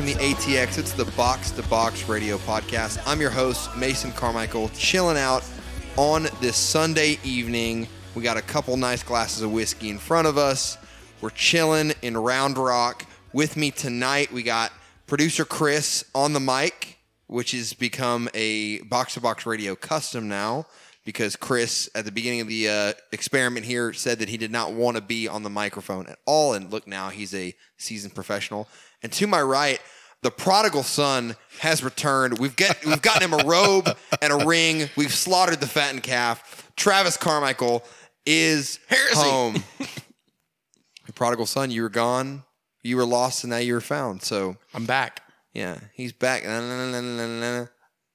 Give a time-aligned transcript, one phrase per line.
[0.00, 0.78] from the ATX.
[0.78, 3.02] It's the Box to Box Radio Podcast.
[3.06, 5.44] I'm your host, Mason Carmichael, chilling out
[5.98, 7.86] on this Sunday evening.
[8.14, 10.78] We got a couple nice glasses of whiskey in front of us.
[11.20, 13.04] We're chilling in Round Rock.
[13.34, 14.72] With me tonight, we got
[15.06, 20.64] producer Chris on the mic, which has become a Box to Box Radio custom now
[21.04, 24.72] because Chris, at the beginning of the uh, experiment here, said that he did not
[24.72, 26.54] want to be on the microphone at all.
[26.54, 28.66] And look, now he's a seasoned professional.
[29.02, 29.80] And to my right,
[30.22, 32.38] the prodigal son has returned.
[32.38, 33.88] We've get we've gotten him a robe
[34.20, 34.90] and a ring.
[34.96, 36.70] We've slaughtered the fattened calf.
[36.76, 37.84] Travis Carmichael
[38.26, 39.16] is Heresy.
[39.16, 39.64] home.
[41.06, 42.44] the prodigal son, you were gone.
[42.82, 44.22] You were lost, and now you were found.
[44.22, 45.22] So I'm back.
[45.52, 46.44] yeah, he's back.
[46.44, 47.66] Na, na, na.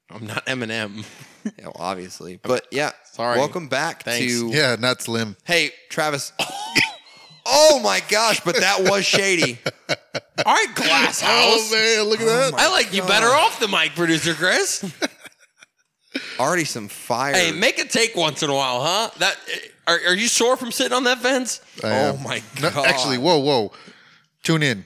[0.09, 1.05] I'm not Eminem.
[1.59, 2.89] Yeah, well, obviously, but yeah.
[3.14, 3.38] Sorry.
[3.38, 4.33] Welcome back Thanks.
[4.33, 5.38] to Yeah, not slim.
[5.44, 6.33] Hey, Travis.
[7.45, 9.59] oh my gosh, but that was shady.
[10.45, 11.31] All right, Glass House.
[11.31, 12.53] Oh man, look at that.
[12.59, 14.83] I like you better off the mic, producer Chris.
[16.39, 17.33] Already some fire.
[17.33, 19.09] hey, make a take once in a while, huh?
[19.19, 19.38] That
[19.88, 21.61] are, are you sore from sitting on that fence?
[21.83, 22.23] I oh am.
[22.23, 22.88] my No, god.
[22.88, 23.72] actually, whoa, whoa.
[24.44, 24.86] Tune in.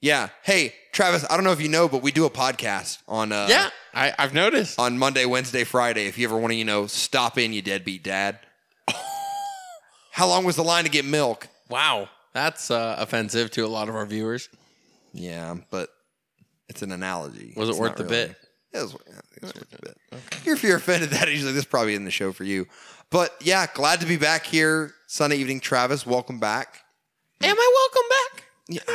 [0.00, 0.28] yeah.
[0.42, 1.24] Hey, Travis.
[1.28, 4.14] I don't know if you know, but we do a podcast on uh, yeah, I,
[4.18, 4.78] I've noticed.
[4.78, 6.06] on Monday, Wednesday, Friday.
[6.06, 8.38] If you ever want to, you know, stop in, you deadbeat dad.
[10.12, 11.48] How long was the line to get milk?
[11.68, 14.48] Wow, that's uh, offensive to a lot of our viewers.
[15.12, 15.90] Yeah, but
[16.68, 17.52] it's an analogy.
[17.56, 18.36] Was it It's worth the really- bit?
[18.74, 19.98] It was, yeah, it was worth the bit.
[20.46, 22.66] If you're offended that easily, this probably isn't the show for you.
[23.10, 25.60] But yeah, glad to be back here Sunday evening.
[25.60, 26.80] Travis, welcome back.
[27.42, 28.44] Am I welcome back?
[28.68, 28.94] Yeah.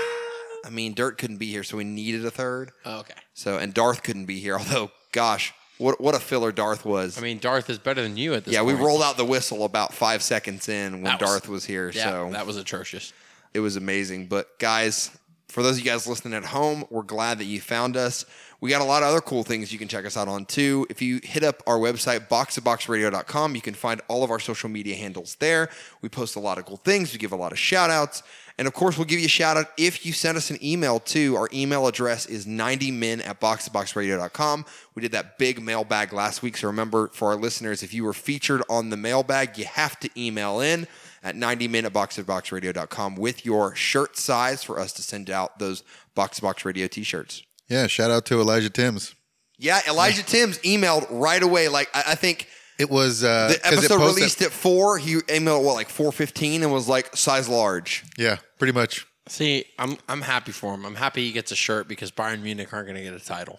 [0.66, 2.72] I mean, Dirt couldn't be here, so we needed a third.
[2.86, 3.14] Oh, okay.
[3.36, 4.56] So, and Darth couldn't be here.
[4.58, 7.16] Although, gosh, what what a filler Darth was.
[7.18, 8.54] I mean, Darth is better than you at this.
[8.56, 11.92] yeah, we rolled out the whistle about five seconds in when was- Darth was here.
[11.94, 13.14] Yeah, so that was atrocious.
[13.54, 14.26] it was amazing.
[14.28, 15.12] But guys,
[15.50, 18.26] for those of you guys listening at home, we're glad that you found us.
[18.60, 20.86] We got a lot of other cool things you can check us out on too.
[20.90, 24.96] If you hit up our website, boxtoboxradio.com, you can find all of our social media
[24.96, 25.70] handles there.
[26.02, 27.14] We post a lot of cool things.
[27.14, 28.24] We give a lot of shout outs.
[28.58, 31.00] And of course, we'll give you a shout out if you send us an email
[31.00, 31.36] too.
[31.36, 34.66] Our email address is 90min at boxtoboxradio.com.
[34.96, 36.58] We did that big mailbag last week.
[36.58, 40.10] So remember, for our listeners, if you were featured on the mailbag, you have to
[40.20, 40.88] email in
[41.28, 45.84] at 90min at boxtoboxradio.com with your shirt size for us to send out those
[46.16, 47.44] Box to Box Radio t shirts.
[47.68, 49.14] Yeah, shout out to Elijah Timms.
[49.58, 51.68] Yeah, Elijah Timms emailed right away.
[51.68, 52.48] Like I, I think
[52.80, 54.98] It was uh, the 'cause it episode posted- released at four.
[54.98, 58.04] He emailed what like four fifteen and was like size large.
[58.18, 59.06] Yeah, pretty much.
[59.28, 60.86] See, I'm I'm happy for him.
[60.86, 63.58] I'm happy he gets a shirt because Bayern Munich aren't going to get a title.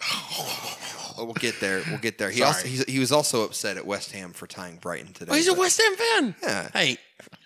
[1.21, 1.83] Oh, we'll get there.
[1.87, 2.29] We'll get there.
[2.31, 2.47] He Sorry.
[2.47, 5.31] also he's, he was also upset at West Ham for tying Brighton today.
[5.31, 6.35] Oh, he's a West Ham fan.
[6.41, 6.69] Yeah.
[6.73, 6.97] Hey,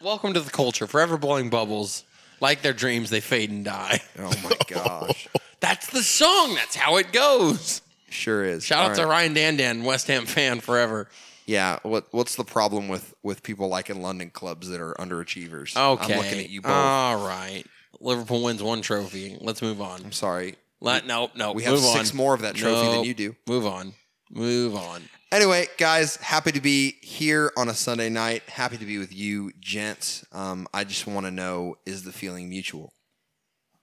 [0.01, 0.87] welcome to the culture.
[0.87, 2.03] Forever blowing bubbles.
[2.39, 4.01] Like their dreams, they fade and die.
[4.19, 5.27] Oh my gosh,
[5.59, 6.55] That's the song.
[6.55, 7.81] That's how it goes.
[8.09, 8.65] sure is.
[8.65, 9.31] Shout All out to right.
[9.33, 11.07] Ryan Dandan, West Ham fan forever.
[11.45, 11.79] Yeah.
[11.83, 15.75] What what's the problem with with people liking London clubs that are underachievers?
[15.75, 16.13] Okay.
[16.13, 16.71] I'm looking at you both.
[16.71, 17.63] All right.
[17.99, 19.37] Liverpool wins one trophy.
[19.39, 20.01] Let's move on.
[20.03, 20.55] I'm sorry.
[20.81, 21.53] Let, no, no.
[21.53, 22.17] We have move six on.
[22.17, 23.35] more of that trophy than you do.
[23.47, 23.93] Move on.
[24.29, 25.01] Move on.
[25.33, 28.43] Anyway, guys, happy to be here on a Sunday night.
[28.47, 30.23] Happy to be with you, gents.
[30.31, 32.93] Um, I just want to know: is the feeling mutual?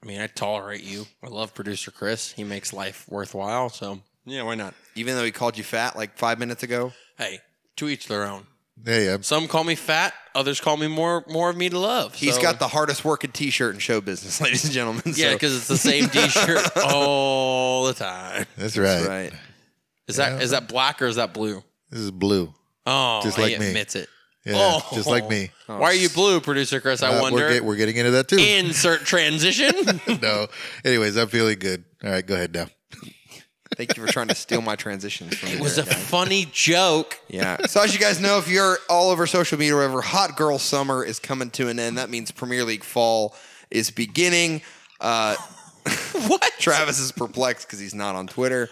[0.01, 1.07] I mean, I tolerate you.
[1.25, 2.31] I love producer Chris.
[2.31, 3.69] He makes life worthwhile.
[3.69, 4.75] So, yeah, why not?
[4.95, 6.93] Even though he called you fat like five minutes ago.
[7.19, 7.41] Hey,
[7.79, 8.47] to each their own.
[8.85, 10.15] Hey, I'm, Some call me fat.
[10.37, 12.15] Others call me more more of me to love.
[12.15, 15.03] He's So- got the hardest working T-shirt in show business, ladies and gentlemen.
[15.07, 18.47] yeah, So- because it's the same T-shirt all the time.
[18.57, 18.85] that's right.
[18.87, 19.33] That's right.
[20.09, 21.63] Is that is that black or is that blue?
[21.91, 22.53] This is blue.
[22.87, 23.69] Oh, Just he like me.
[23.69, 24.09] admits it.
[24.45, 24.87] Yeah, Oh.
[24.95, 25.51] just like me.
[25.67, 27.03] Why are you blue, producer Chris?
[27.03, 27.39] I Uh, wonder.
[27.41, 28.39] We're, get, we're getting into that too.
[28.39, 29.73] Insert transition.
[30.23, 30.47] no.
[30.85, 31.85] Anyways, I'm feeling good.
[32.03, 32.67] All right, go ahead now.
[33.77, 35.55] Thank you for trying to steal my transitions from me.
[35.57, 36.03] it was a there, guys.
[36.09, 37.19] funny joke.
[37.29, 37.59] Yeah.
[37.67, 40.59] So as you guys know, if you're all over social media or whatever, Hot Girl
[40.59, 41.97] Summer is coming to an end.
[41.99, 43.35] That means Premier League Fall
[43.71, 44.63] is beginning.
[45.01, 45.37] Uh,
[46.27, 46.43] What?
[46.59, 48.69] Travis is perplexed because he's not on Twitter.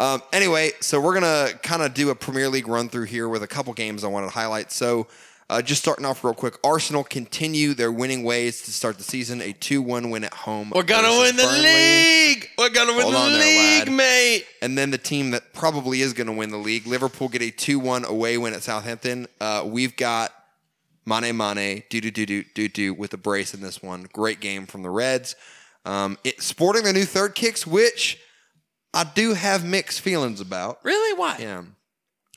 [0.00, 3.42] Um, anyway, so we're gonna kind of do a Premier League run through here with
[3.42, 4.72] a couple games I wanted to highlight.
[4.72, 5.08] So,
[5.50, 9.42] uh, just starting off real quick, Arsenal continue their winning ways to start the season.
[9.42, 10.72] A two-one win at home.
[10.74, 11.62] We're gonna win the Burnley.
[11.62, 12.48] league.
[12.56, 14.46] We're gonna win Hold the on there, league, mate.
[14.62, 17.50] And then the team that probably is going to win the league, Liverpool, get a
[17.50, 19.26] 2 1 away win at Southampton.
[19.40, 20.32] Uh, we've got
[21.04, 24.06] Mane Mane, do do do do do do with a brace in this one.
[24.12, 25.34] Great game from the Reds.
[25.84, 28.18] Um, it, sporting their new third kicks, which
[28.92, 30.78] I do have mixed feelings about.
[30.84, 31.18] Really?
[31.18, 31.36] Why?
[31.38, 31.62] Yeah.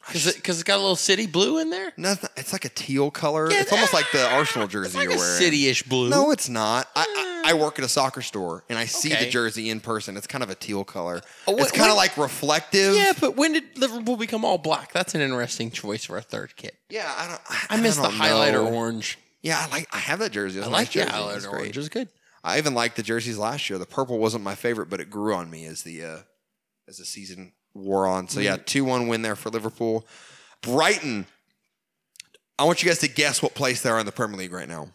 [0.05, 1.93] Because it, it's got a little city blue in there.
[1.95, 3.49] Nothing, it's like a teal color.
[3.49, 5.39] Yeah, it's almost like the Arsenal jersey It's like you're a wearing.
[5.41, 6.09] city-ish blue.
[6.09, 6.89] No, it's not.
[6.93, 9.23] I, I, I work at a soccer store and I see Okay.
[9.25, 10.17] the jersey in person.
[10.17, 11.21] It's kind of a teal color.
[11.47, 12.95] Oh, it's wh- kind of like reflective.
[12.95, 14.91] Yeah, but when did Liverpool become all black?
[14.91, 16.75] That's an interesting choice for a third kit.
[16.89, 17.41] Yeah, I don't.
[17.71, 18.73] I miss the don't highlighter know.
[18.73, 19.17] orange.
[19.41, 19.87] Yeah, I like.
[19.93, 20.59] I have that jersey.
[20.59, 21.11] It's I like nice the.
[21.11, 21.77] Highlighter orange.
[21.77, 22.09] It's good.
[22.43, 23.79] I even liked the jerseys last year.
[23.79, 26.17] The purple wasn't my favorite, but it grew on me as the uh,
[26.87, 28.27] as the season wore on.
[28.27, 28.43] So Mm.
[28.43, 30.07] yeah, two one win there for Liverpool.
[30.61, 31.25] Brighton.
[32.59, 34.67] I want you guys to guess what place they are in the Premier League right
[34.67, 34.89] now.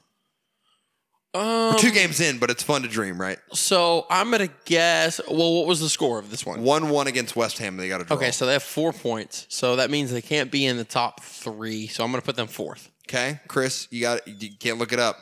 [1.35, 3.39] Um, Two games in, but it's fun to dream, right?
[3.53, 5.21] So I'm gonna guess.
[5.29, 6.63] Well, what was the score of this one?
[6.63, 7.77] One one against West Ham.
[7.77, 8.17] They got a draw.
[8.17, 9.45] Okay, so they have four points.
[9.51, 11.87] So that means they can't be in the top three.
[11.87, 12.91] So I'm gonna put them fourth.
[13.07, 15.19] Okay, Chris, you got you can't look it up.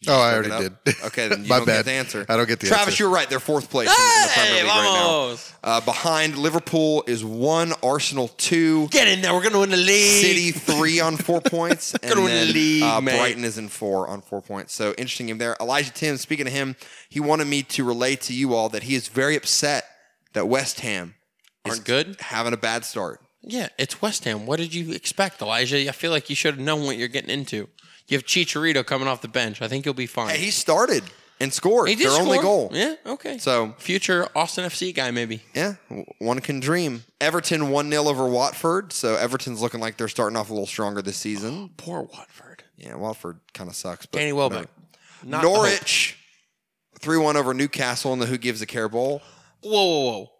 [0.00, 0.50] You Oh, I already
[0.84, 0.94] did.
[1.06, 1.78] Okay, then you My don't bad.
[1.78, 2.26] get the answer.
[2.28, 2.74] I don't get the answer.
[2.74, 3.02] Travis, answer.
[3.02, 3.28] you're right.
[3.28, 5.36] They're fourth place in, in the Premier Hey, League right now.
[5.64, 9.34] Uh, behind Liverpool is one, Arsenal two, Get in there.
[9.34, 10.24] We're gonna win the league.
[10.24, 13.16] City three on four points, and Gonna win the then league, uh, mate.
[13.18, 14.72] Brighton is in four on four points.
[14.72, 15.56] So interesting game there.
[15.60, 16.76] Elijah Tim, speaking of him,
[17.08, 19.84] he wanted me to relay to you all that he is very upset
[20.32, 21.16] that West Ham
[21.66, 22.16] is Aren't good?
[22.20, 23.20] having a bad start.
[23.42, 24.46] Yeah, it's West Ham.
[24.46, 25.88] What did you expect, Elijah?
[25.88, 27.68] I feel like you should have known what you're getting into.
[28.08, 29.60] You have Chicharito coming off the bench.
[29.62, 30.30] I think you'll be fine.
[30.30, 31.04] Hey, he started
[31.40, 32.70] and scored He did their only goal.
[32.72, 33.38] Yeah, okay.
[33.38, 35.42] So future Austin FC guy, maybe.
[35.54, 35.74] Yeah,
[36.18, 37.04] one can dream.
[37.20, 38.92] Everton 1 0 over Watford.
[38.92, 41.70] So Everton's looking like they're starting off a little stronger this season.
[41.76, 42.64] Poor Watford.
[42.76, 44.06] Yeah, Watford kind of sucks.
[44.06, 44.68] But Danny Welbeck.
[45.22, 46.16] Not Norwich
[47.00, 49.20] 3 1 over Newcastle in the Who Gives a Care Bowl.
[49.62, 50.30] Whoa, whoa, whoa.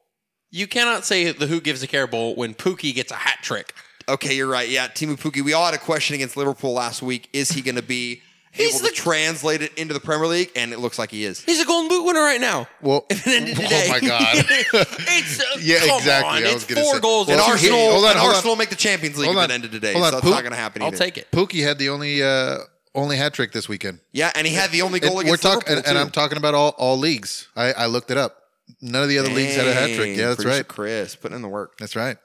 [0.50, 3.74] You cannot say the Who Gives a Care Bowl when Pukki gets a hat trick.
[4.08, 4.68] Okay, you're right.
[4.68, 5.42] Yeah, Teemu Pukki.
[5.44, 7.28] We all had a question against Liverpool last week.
[7.32, 8.22] Is he going to be
[8.52, 10.50] He's able to translate it into the Premier League?
[10.56, 11.42] And it looks like he is.
[11.44, 12.66] He's a Golden Boot winner right now.
[12.80, 13.84] Well, If it ended today.
[13.86, 14.26] oh my god.
[14.48, 16.28] it's uh, Yeah, come exactly.
[16.38, 16.50] On.
[16.50, 17.28] I was It's gonna four say- goals.
[17.28, 18.34] Well, in Arsenal- Arsenal, hold on, and hold on.
[18.36, 19.50] Arsenal make the Champions League Hold if on.
[19.50, 19.92] it ended today.
[19.92, 20.96] Hold so on, that's Pook- not going to happen I'll either.
[20.96, 21.30] take it.
[21.30, 22.58] Pukki had the only uh,
[22.94, 24.00] only hat trick this weekend.
[24.12, 26.00] Yeah, and he had the only goal And against we're talking, Liverpool, and, and too.
[26.06, 27.48] I'm talking about all, all leagues.
[27.54, 28.36] I, I looked it up.
[28.80, 29.98] None of the other leagues had a hat trick.
[30.10, 30.68] Dang, Yeah, that's producer right.
[30.68, 31.76] Chris putting in the work.
[31.78, 32.16] That's right.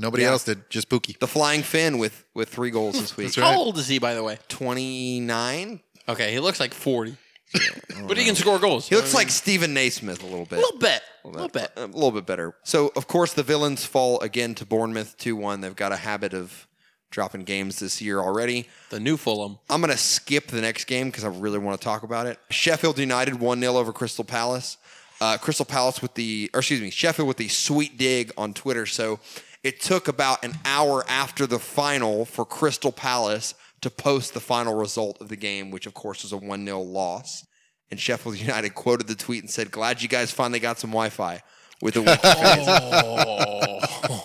[0.00, 0.30] Nobody Yeah.
[0.30, 0.70] else did.
[0.70, 1.18] Just Pukki.
[1.18, 3.26] The Flying Finn with with three goals this week.
[3.34, 4.38] That's How old is he, by the way?
[4.48, 5.80] Twenty nine.
[6.08, 7.16] Okay, he looks like 40.
[8.06, 8.88] but he can score goals.
[8.88, 10.58] He looks like Steven Naismith a little bit.
[10.58, 11.02] a little bit.
[11.24, 11.70] A little bit.
[11.76, 12.54] A little bit better.
[12.64, 15.60] So of course the villains fall again to Bournemouth two one.
[15.60, 16.66] They've got a habit of
[17.10, 18.68] dropping games this year already.
[18.90, 19.58] The new Fulham.
[19.70, 22.38] I'm going to skip the next game because I really want to talk about it.
[22.50, 24.76] Sheffield United 1 0 over Crystal Palace.
[25.20, 28.84] Uh, Crystal Palace with the, or excuse me, Sheffield with the sweet dig on Twitter.
[28.86, 29.18] So
[29.62, 34.74] it took about an hour after the final for Crystal Palace to post the final
[34.74, 37.44] result of the game, which of course was a 1 0 loss.
[37.90, 41.08] And Sheffield United quoted the tweet and said, Glad you guys finally got some Wi
[41.10, 41.40] Fi
[41.80, 42.66] with a wiki fans.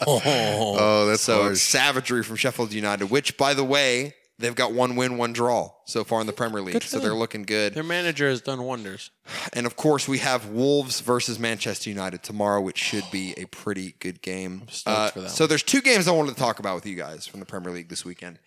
[0.06, 1.60] Oh, that's So harsh.
[1.60, 6.04] savagery from Sheffield United, which, by the way, they've got one win, one draw so
[6.04, 6.84] far in the Premier League.
[6.84, 7.74] So for they're looking good.
[7.74, 9.10] Their manager has done wonders.
[9.54, 13.96] And of course, we have Wolves versus Manchester United tomorrow, which should be a pretty
[14.00, 14.68] good game.
[14.70, 16.96] stoked uh, for that so there's two games I wanted to talk about with you
[16.96, 18.38] guys from the Premier League this weekend.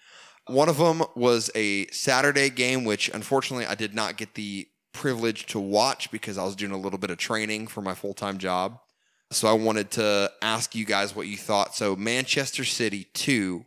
[0.49, 5.47] One of them was a Saturday game, which unfortunately I did not get the privilege
[5.47, 8.37] to watch because I was doing a little bit of training for my full time
[8.37, 8.79] job.
[9.33, 11.75] So I wanted to ask you guys what you thought.
[11.75, 13.65] So Manchester City two,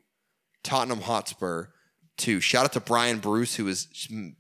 [0.63, 1.65] Tottenham Hotspur
[2.19, 2.39] two.
[2.39, 3.87] Shout out to Brian Bruce who was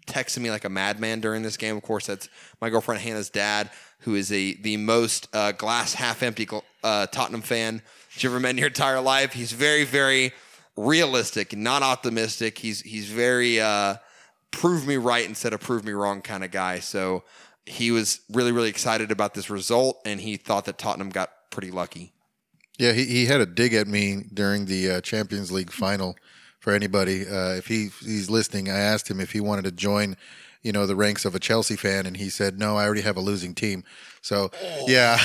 [0.05, 1.75] texting me like a madman during this game.
[1.75, 2.29] Of course, that's
[2.61, 6.47] my girlfriend Hannah's dad, who is a the most uh, glass half empty
[6.83, 7.81] uh, Tottenham fan
[8.13, 9.33] that you ever met in your entire life.
[9.33, 10.33] He's very very
[10.75, 12.59] realistic, not optimistic.
[12.59, 13.95] He's he's very uh,
[14.51, 16.79] prove me right instead of prove me wrong kind of guy.
[16.79, 17.23] So
[17.65, 21.71] he was really really excited about this result, and he thought that Tottenham got pretty
[21.71, 22.13] lucky.
[22.77, 26.15] Yeah, he, he had a dig at me during the uh, Champions League final.
[26.59, 30.17] For anybody, uh, if he he's listening, I asked him if he wanted to join,
[30.61, 33.15] you know, the ranks of a Chelsea fan, and he said, "No, I already have
[33.17, 33.83] a losing team."
[34.21, 34.51] So,
[34.87, 35.17] yeah,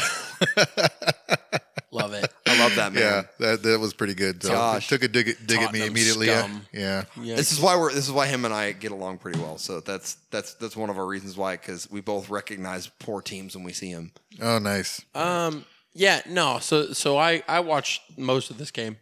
[1.91, 2.33] Love it.
[2.47, 3.03] I love that man.
[3.03, 4.43] yeah, that that was pretty good.
[4.43, 4.89] So Gosh.
[4.89, 6.27] took a dig, at- dig at me immediately.
[6.27, 6.67] Yeah, scum.
[6.73, 7.05] yeah.
[7.21, 7.37] Yeah.
[7.37, 7.93] This is why we're.
[7.93, 9.59] This is why him and I get along pretty well.
[9.59, 13.55] So that's that's that's one of our reasons why because we both recognize poor teams
[13.55, 14.11] when we see them.
[14.43, 15.03] Oh, nice.
[15.15, 15.65] Um.
[15.95, 16.21] Yeah.
[16.29, 16.59] No.
[16.59, 18.97] So so I I watched most of this game.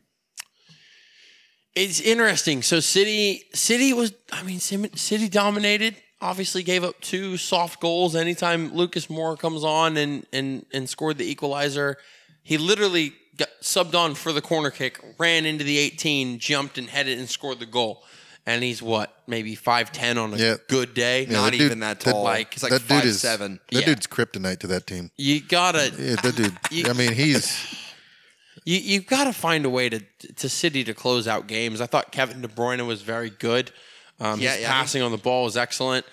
[1.74, 2.62] It's interesting.
[2.62, 5.96] So City City was I mean City dominated.
[6.20, 11.18] Obviously gave up two soft goals anytime Lucas Moura comes on and and and scored
[11.18, 11.96] the equalizer.
[12.42, 16.88] He literally got subbed on for the corner kick, ran into the 18, jumped and
[16.88, 18.04] headed and scored the goal.
[18.44, 20.56] And he's what, maybe 5'10 on a Yeah.
[20.68, 21.22] good day.
[21.26, 22.24] Yeah, Not that dude- even that that- tall.
[22.24, 23.60] like- he's like that five dude is seven.
[23.70, 23.86] That Yeah.
[23.86, 25.12] dude's kryptonite to that team.
[25.16, 26.58] You gotta Yeah, that dude.
[26.72, 27.56] You- I mean, he's
[28.64, 30.00] You you've got to find a way to
[30.36, 31.80] to City to close out games.
[31.80, 33.70] I thought Kevin De Bruyne was very good.
[34.20, 34.72] Um, Yeah, his yeah.
[34.72, 36.06] passing on the ball was excellent.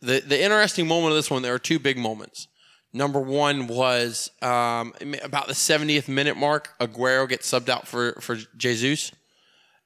[0.00, 2.46] the the interesting moment of this one, there are two big moments.
[2.92, 6.70] Number one was um, about the 70th minute mark.
[6.80, 9.12] Aguero gets subbed out for for Jesus,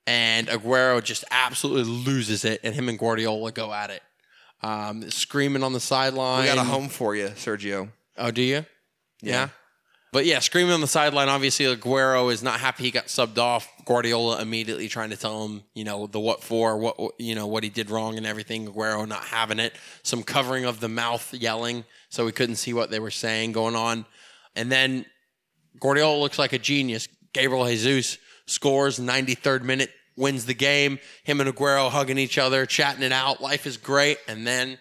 [0.06, 4.02] and Aguero just absolutely loses it, and him and Guardiola go at it,
[4.62, 6.42] um, screaming on the sideline.
[6.42, 7.88] We got a home for you, Sergio.
[8.18, 8.66] Oh, do you?
[9.20, 9.48] Yeah.
[10.12, 11.30] But yeah, screaming on the sideline.
[11.30, 13.66] Obviously, Aguero is not happy he got subbed off.
[13.86, 17.64] Guardiola immediately trying to tell him, you know, the what for, what you know, what
[17.64, 18.68] he did wrong and everything.
[18.68, 19.72] Aguero not having it.
[20.02, 23.74] Some covering of the mouth, yelling, so we couldn't see what they were saying going
[23.74, 24.04] on.
[24.54, 25.06] And then
[25.80, 27.08] Guardiola looks like a genius.
[27.32, 30.98] Gabriel Jesus scores 93rd minute, wins the game.
[31.24, 33.40] Him and Aguero hugging each other, chatting it out.
[33.40, 34.18] Life is great.
[34.28, 34.78] And then,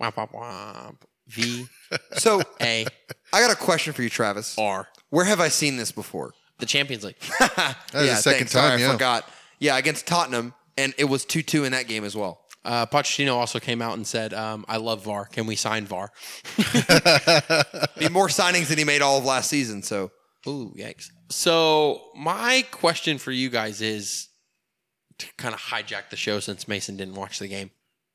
[0.00, 0.96] womp womp womp.
[1.28, 1.66] V
[2.14, 2.86] So A
[3.32, 4.58] I got a question for you, Travis.
[4.58, 4.88] R.
[5.10, 6.32] Where have I seen this before?
[6.58, 7.16] The Champions League.
[7.38, 8.52] That was the second thanks.
[8.52, 8.92] Sorry, time, I yeah.
[8.92, 9.28] forgot.
[9.58, 12.40] Yeah, against Tottenham, and it was two two in that game as well.
[12.64, 15.26] Uh, Pochettino also came out and said, um, "I love VAR.
[15.26, 16.10] Can we sign VAR?"
[16.56, 16.62] He
[18.04, 19.82] had more signings than he made all of last season.
[19.82, 20.10] So
[20.46, 21.10] Ooh, yikes!
[21.30, 24.28] So my question for you guys is
[25.18, 27.70] to kind of hijack the show since Mason didn't watch the game.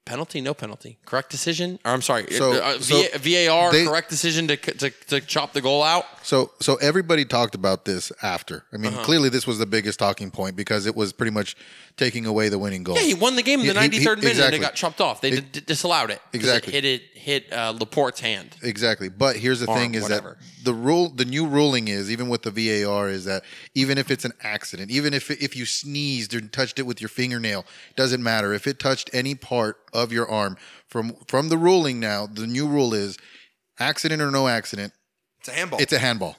[0.08, 0.98] Penalty, no penalty.
[1.06, 1.80] Correct decision?
[1.86, 3.72] Or I'm sorry, So- uh, so VAR.
[3.72, 6.06] they- correct decision to, to to chop the goal out.
[6.24, 8.64] So so everybody talked about this after.
[8.72, 8.92] I Uh-huh.
[8.92, 11.56] mean, clearly this was the biggest talking point because it was pretty much
[11.98, 12.96] taking away the winning goal.
[12.96, 15.02] Yeah, he won the game in the He- he- 93rd minute and it got chopped
[15.02, 15.20] off.
[15.22, 16.22] They d- disallowed it.
[16.34, 16.74] Exactly.
[16.76, 18.56] It hit it hit uh, Laporte's hand.
[18.62, 19.10] Exactly.
[19.10, 20.38] But here's the Arm, thing is whatever.
[20.40, 23.44] that the rule the new ruling is even with the VAR is that
[23.74, 27.08] even if it's an accident, even if if you sneezed or touched it with your
[27.08, 28.54] fingernail, it doesn't matter.
[28.54, 32.68] If it touched any part of your arm from from the ruling now, the new
[32.68, 33.18] rule is
[33.80, 34.92] accident or no accident,
[35.40, 35.80] it's a handball.
[35.80, 36.36] it's a handball.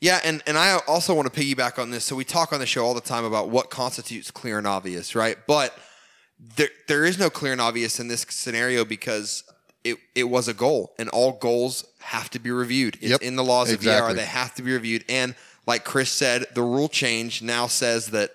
[0.00, 2.04] Yeah, and, and I also want to piggyback on this.
[2.04, 5.14] So we talk on the show all the time about what constitutes clear and obvious,
[5.14, 5.36] right?
[5.46, 5.76] But
[6.56, 9.44] there there is no clear and obvious in this scenario because
[9.84, 12.96] it, it was a goal, and all goals have to be reviewed.
[13.00, 14.14] It's Yep, in the laws of VAR; exactly.
[14.14, 15.04] they have to be reviewed.
[15.08, 15.34] And
[15.66, 18.30] like Chris said, the rule change now says that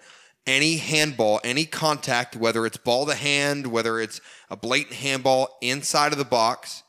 [0.45, 6.11] any handball, any contact, whether it's ball to hand, whether it's a blatant handball inside
[6.11, 6.83] of the box,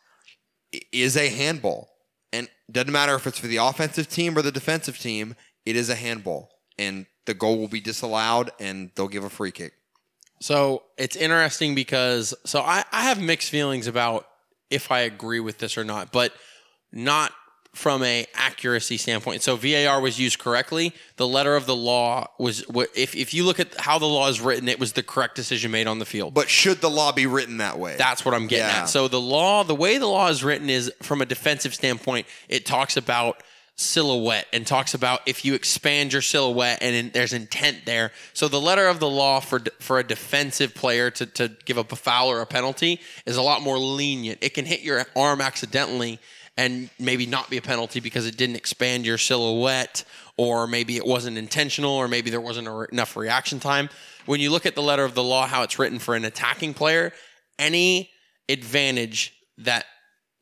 [0.90, 1.90] is a handball.
[2.32, 5.36] And doesn't matter if it's for the offensive team or the defensive team,
[5.66, 6.50] it is a handball.
[6.78, 9.74] And the goal will be disallowed and they'll give a free kick.
[10.40, 14.26] So it's interesting because so I, I have mixed feelings about
[14.70, 16.32] if I agree with this or not, but
[16.92, 17.32] not
[17.75, 19.40] from a accuracy standpoint.
[19.42, 20.92] So VAR was used correctly.
[21.16, 24.42] The letter of the law was if if you look at how the law is
[24.42, 26.34] written, it was the correct decision made on the field.
[26.34, 27.96] But should the law be written that way?
[27.96, 28.82] That's what I'm getting Yeah.
[28.82, 28.90] at.
[28.90, 32.66] So the law, the way the law is written is from a defensive standpoint, it
[32.66, 33.42] talks about
[33.75, 38.12] silhouette and talks about if you expand your silhouette and in, there's intent there.
[38.34, 41.90] So the letter of the law for for a defensive player to, to give up
[41.90, 44.40] a foul or a penalty is a lot more lenient.
[44.42, 46.18] It can hit your arm accidentally
[46.56, 50.04] and maybe not be a penalty because it didn't expand your silhouette
[50.37, 53.88] or maybe it wasn't intentional or maybe there wasn't a- enough reaction time.
[54.26, 56.75] When you look at the letter of the law, how it's written for an attacking
[56.75, 57.12] player,
[57.59, 58.11] any
[58.49, 59.87] advantage that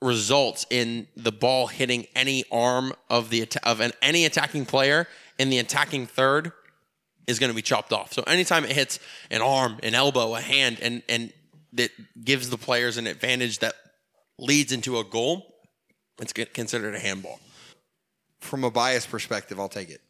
[0.02, 5.06] results in the ball hitting any arm of the atta- of an, any attacking player
[5.38, 6.52] in the attacking third
[7.26, 8.12] is going to be chopped off.
[8.12, 8.98] So anytime it hits
[9.30, 11.32] an arm, an elbow, a hand, and and
[11.74, 11.90] that
[12.24, 13.74] gives the players an advantage that
[14.38, 15.54] leads into a goal,
[16.20, 17.40] it's considered a handball.
[18.40, 20.00] From a bias perspective, I'll take it.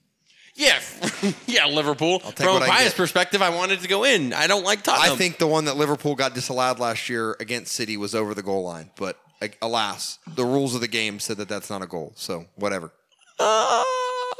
[0.54, 0.80] Yeah,
[1.46, 2.18] yeah, Liverpool.
[2.18, 4.32] From a I bias perspective, I wanted to go in.
[4.32, 5.12] I don't like Tottenham.
[5.12, 8.42] I think the one that Liverpool got disallowed last year against City was over the
[8.42, 8.90] goal line.
[8.96, 9.18] But
[9.62, 12.12] alas, the rules of the game said that that's not a goal.
[12.16, 12.92] So whatever.
[13.38, 13.82] Uh,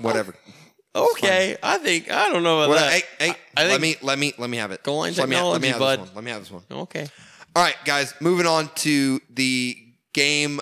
[0.03, 0.35] Whatever.
[0.95, 2.93] okay, I think I don't know about What, that.
[2.93, 4.83] hey, hey, I let me let me let me have it.
[4.83, 5.99] Goal line let me, let me technology, have bud.
[6.01, 6.15] this one.
[6.17, 6.63] Let me have this one.
[6.71, 7.07] Okay.
[7.57, 9.77] All right, guys, moving on to the
[10.13, 10.61] game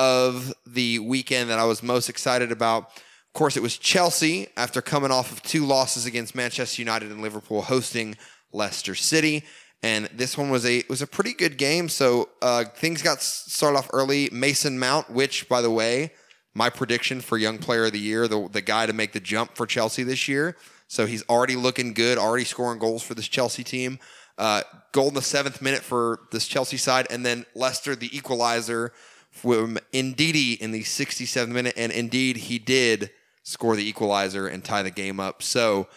[0.00, 2.84] of the weekend that I was most excited about.
[2.84, 7.20] Of course, it was Chelsea after coming off of two losses against Manchester United and
[7.20, 8.16] Liverpool hosting
[8.50, 9.44] Leicester City.
[9.82, 11.90] And this one was a was a pretty good game.
[11.90, 14.30] So uh, things got started off early.
[14.32, 16.12] Mason Mount, which by the way,
[16.54, 19.54] my prediction for Young Player of the Year, the the guy to make the jump
[19.54, 20.56] for Chelsea this year.
[20.88, 23.98] So he's already looking good, already scoring goals for this Chelsea team.
[24.38, 28.94] Uh, goal in the seventh minute for this Chelsea side, and then Leicester the equalizer
[29.30, 33.10] from Ndidi in the 67th minute, and indeed he did
[33.42, 35.42] score the equalizer and tie the game up.
[35.42, 35.88] So,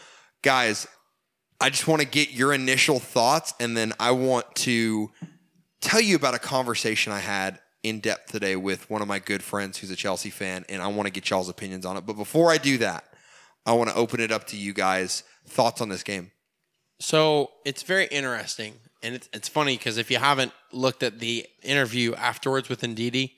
[0.42, 0.88] guys,
[1.60, 5.12] I just want to get your initial thoughts, and then I want to
[5.82, 9.44] tell you about a conversation I had in depth today with one of my good
[9.44, 12.06] friends who's a Chelsea fan, and I want to get y'all's opinions on it.
[12.06, 13.04] But before I do that,
[13.66, 15.24] I want to open it up to you guys.
[15.46, 16.32] Thoughts on this game?
[17.00, 18.76] So it's very interesting.
[19.04, 23.34] And it's it's funny because if you haven't looked at the interview afterwards with Ndidi,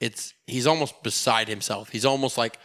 [0.00, 1.90] it's he's almost beside himself.
[1.90, 2.58] He's almost like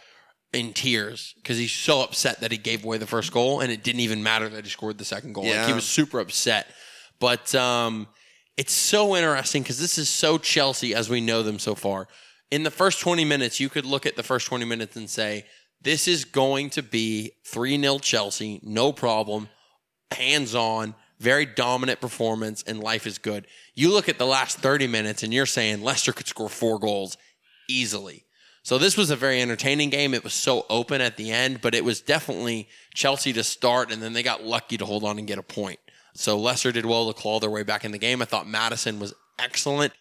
[0.52, 3.84] in tears because he's so upset that he gave away the first goal and it
[3.84, 5.44] didn't even matter that he scored the second goal.
[5.44, 6.66] Like he was super upset.
[7.20, 8.08] But um,
[8.56, 12.08] it's so interesting because this is so Chelsea as we know them so far.
[12.50, 15.44] In the first 20 minutes, you could look at the first 20 minutes and say,
[15.82, 19.48] this is going to be 3 0 Chelsea, no problem,
[20.10, 23.46] hands on, very dominant performance, and life is good.
[23.74, 27.16] You look at the last 30 minutes and you're saying Leicester could score four goals
[27.68, 28.24] easily.
[28.62, 30.12] So this was a very entertaining game.
[30.14, 34.02] It was so open at the end, but it was definitely Chelsea to start, and
[34.02, 35.78] then they got lucky to hold on and get a point.
[36.14, 38.20] So Leicester did well to claw their way back in the game.
[38.20, 39.92] I thought Maddison was excellent.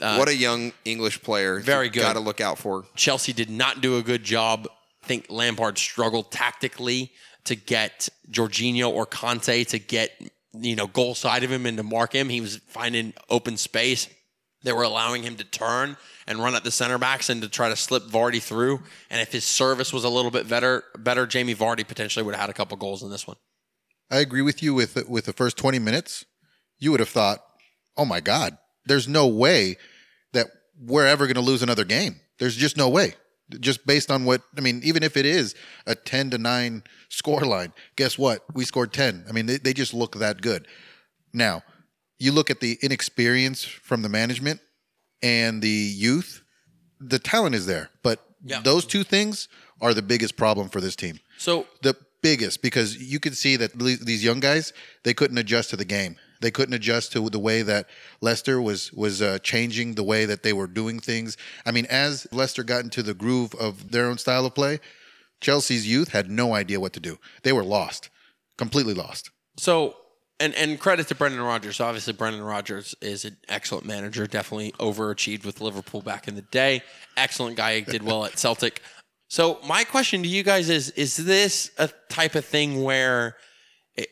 [0.00, 1.58] Uh, what a young English player.
[1.60, 2.00] Very good.
[2.00, 2.84] Got to look out for.
[2.94, 4.68] Chelsea did not do a good job.
[5.02, 7.12] I think Lampard struggled tactically
[7.44, 10.10] to get Jorginho or Kanté to get
[10.60, 12.28] you know goal side of him and to mark him.
[12.28, 14.08] He was finding open space.
[14.62, 15.96] They were allowing him to turn
[16.26, 18.82] and run at the center backs and to try to slip Vardy through.
[19.10, 22.40] And if his service was a little bit better, better Jamie Vardy potentially would have
[22.40, 23.36] had a couple goals in this one.
[24.10, 26.24] I agree with you with with the first 20 minutes.
[26.78, 27.44] You would have thought,
[27.96, 29.76] "Oh my god, there's no way
[30.32, 32.20] that we're ever going to lose another game.
[32.38, 33.14] There's just no way."
[33.60, 35.54] Just based on what I mean, even if it is
[35.86, 38.42] a 10 to 9 score line, guess what?
[38.54, 39.26] We scored 10.
[39.28, 40.66] I mean, they, they just look that good.
[41.32, 41.62] Now,
[42.18, 44.60] you look at the inexperience from the management
[45.22, 46.42] and the youth,
[47.00, 48.60] the talent is there, but Yeah.
[48.62, 49.48] those two things
[49.80, 53.72] are the biggest problem for this team So the biggest because you could see that
[53.78, 54.72] these young guys
[55.02, 56.16] they couldn't adjust to the game.
[56.44, 57.88] They couldn't adjust to the way that
[58.20, 61.38] Leicester was was uh, changing the way that they were doing things.
[61.64, 64.78] I mean, as Leicester got into the groove of their own style of play,
[65.40, 67.18] Chelsea's youth had no idea what to do.
[67.44, 68.10] They were lost,
[68.58, 69.30] completely lost.
[69.56, 69.96] So,
[70.38, 71.80] and and credit to Brendan Rodgers.
[71.80, 74.26] Obviously, Brendan Rodgers is an excellent manager.
[74.26, 76.82] Definitely overachieved with Liverpool back in the day.
[77.16, 77.80] Excellent guy.
[77.80, 78.82] Did well at Celtic.
[79.28, 83.36] So, my question to you guys is: Is this a type of thing where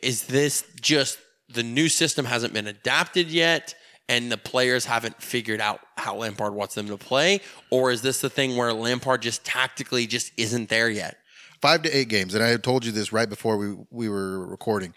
[0.03, 1.19] is this just
[1.55, 3.75] the new system hasn't been adapted yet?
[4.09, 8.21] And the players haven't figured out how Lampard wants them to play, or is this
[8.21, 11.17] the thing where Lampard just tactically just isn't there yet?
[11.63, 14.93] Five to eight games, and I told you this right before we we were recording.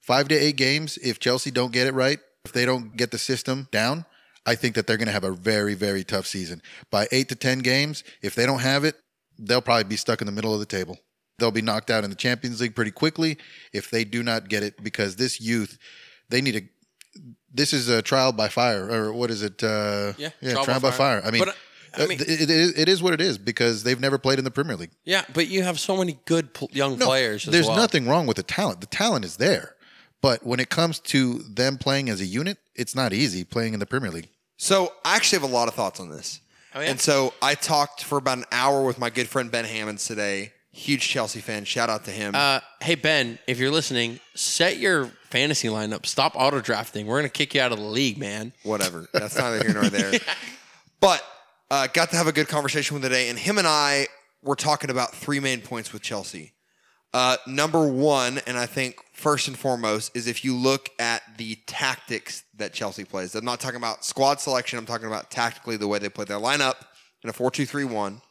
[0.00, 0.98] Five to eight games.
[0.98, 4.04] If Chelsea don't get it right, if they don't get the system down,
[4.44, 6.60] I think that they're going to have a very very tough season.
[6.90, 8.96] By eight to ten games, if they don't have it,
[9.38, 10.98] they'll probably be stuck in the middle of the table.
[11.38, 13.36] They'll be knocked out in the Champions League pretty quickly
[13.72, 15.78] if they do not get it because this youth,
[16.30, 16.62] they need a.
[17.52, 19.62] This is a trial by fire, or what is it?
[19.62, 21.20] Uh, Yeah, yeah, trial trial, by by, fire.
[21.20, 21.28] fire.
[21.28, 21.56] I mean, But,
[21.98, 24.38] I uh, mean- it, it, is, it is what it is because they've never played
[24.38, 24.90] in the Premier League.
[25.04, 27.46] Yeah, but you have so many good pl- young No, players.
[27.46, 27.76] As There's well.
[27.76, 28.80] nothing wrong with the talent.
[28.82, 29.74] The talent is there.
[30.22, 33.80] But when it comes to them playing as a unit, it's not easy playing in
[33.80, 34.28] the Premier League.
[34.58, 36.40] So I actually have a lot of thoughts on this.
[36.74, 36.90] Oh, yeah?
[36.90, 40.52] And so I talked for about an hour with my good friend Ben Hammonds today.
[40.76, 41.64] Huge Chelsea fan.
[41.64, 42.34] Shout out to him.
[42.34, 46.04] Uh, hey Ben, if you're listening, set your fantasy lineup.
[46.04, 47.06] Stop auto drafting.
[47.06, 48.52] We're gonna kick you out of the league, man.
[48.62, 49.08] whatever.
[49.14, 50.20] That's neither here nor there.
[50.98, 51.22] But
[51.70, 54.08] uh, got to have a good conversation with him today, and him and I
[54.42, 56.52] were talking about three main points with Chelsea.
[57.12, 61.56] Uh, number one, and I think first and foremost, is if you look at the
[61.66, 63.34] tactics that Chelsea plays.
[63.34, 64.78] I'm not talking about squad selection.
[64.78, 66.76] I'm talking about tactically the way they play their lineup
[67.22, 68.22] in a 4 2 3 1.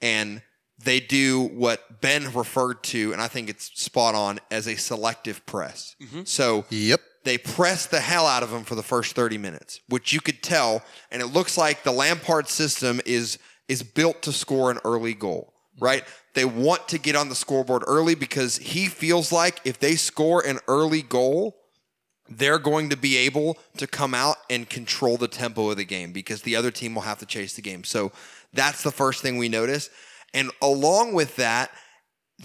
[0.00, 0.42] And
[0.84, 5.44] they do what Ben referred to, and I think it's spot on, as a selective
[5.46, 5.94] press.
[6.02, 6.22] Mm-hmm.
[6.24, 7.00] So Yep.
[7.24, 10.42] they press the hell out of him for the first 30 minutes, which you could
[10.42, 10.82] tell.
[11.10, 13.38] And it looks like the Lampard system is
[13.68, 15.84] is built to score an early goal, mm-hmm.
[15.84, 16.04] right?
[16.34, 20.44] They want to get on the scoreboard early because he feels like if they score
[20.44, 21.56] an early goal,
[22.28, 26.12] they're going to be able to come out and control the tempo of the game
[26.12, 27.82] because the other team will have to chase the game.
[27.84, 28.12] So
[28.52, 29.90] that's the first thing we notice.
[30.34, 31.70] And along with that,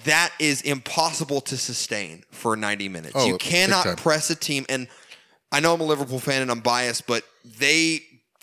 [0.04, 3.14] that is impossible to sustain for 90 minutes.
[3.16, 4.88] Oh, you cannot press a team and
[5.52, 7.24] I know I'm a Liverpool fan and I'm biased, but
[7.60, 8.02] they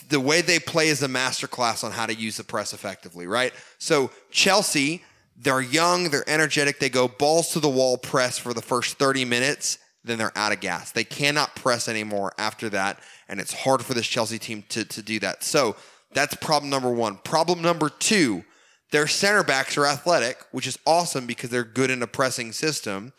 [0.08, 3.52] the way they play is a masterclass on how to use the press effectively, right?
[3.78, 5.02] So Chelsea,
[5.36, 9.24] they're young, they're energetic, they go balls to the wall press for the first 30
[9.24, 10.92] minutes, then they're out of gas.
[10.92, 15.02] They cannot press anymore after that, and it's hard for this Chelsea team to, to
[15.02, 15.42] do that.
[15.44, 15.76] So
[16.12, 17.16] that's problem number one.
[17.18, 18.44] Problem number two,
[18.92, 23.12] their center backs are athletic, which is awesome because they're good in a pressing system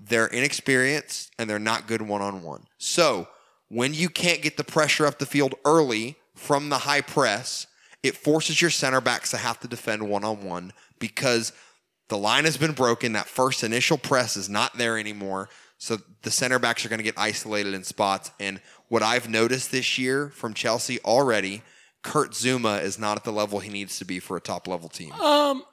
[0.00, 2.66] they're inexperienced and they're not good one on one.
[2.78, 3.28] So
[3.68, 7.66] when you can't get the pressure up the field early from the high press,
[8.02, 11.52] it forces your center backs to have to defend one on one because
[12.08, 13.12] the line has been broken.
[13.12, 15.50] That first initial press is not there anymore.
[15.76, 18.30] So the center backs are going to get isolated in spots.
[18.40, 21.62] And what I've noticed this year from Chelsea already,
[22.02, 24.88] Kurt Zouma is not at the level he needs to be for a top level
[24.88, 25.12] team.
[25.12, 25.64] Um,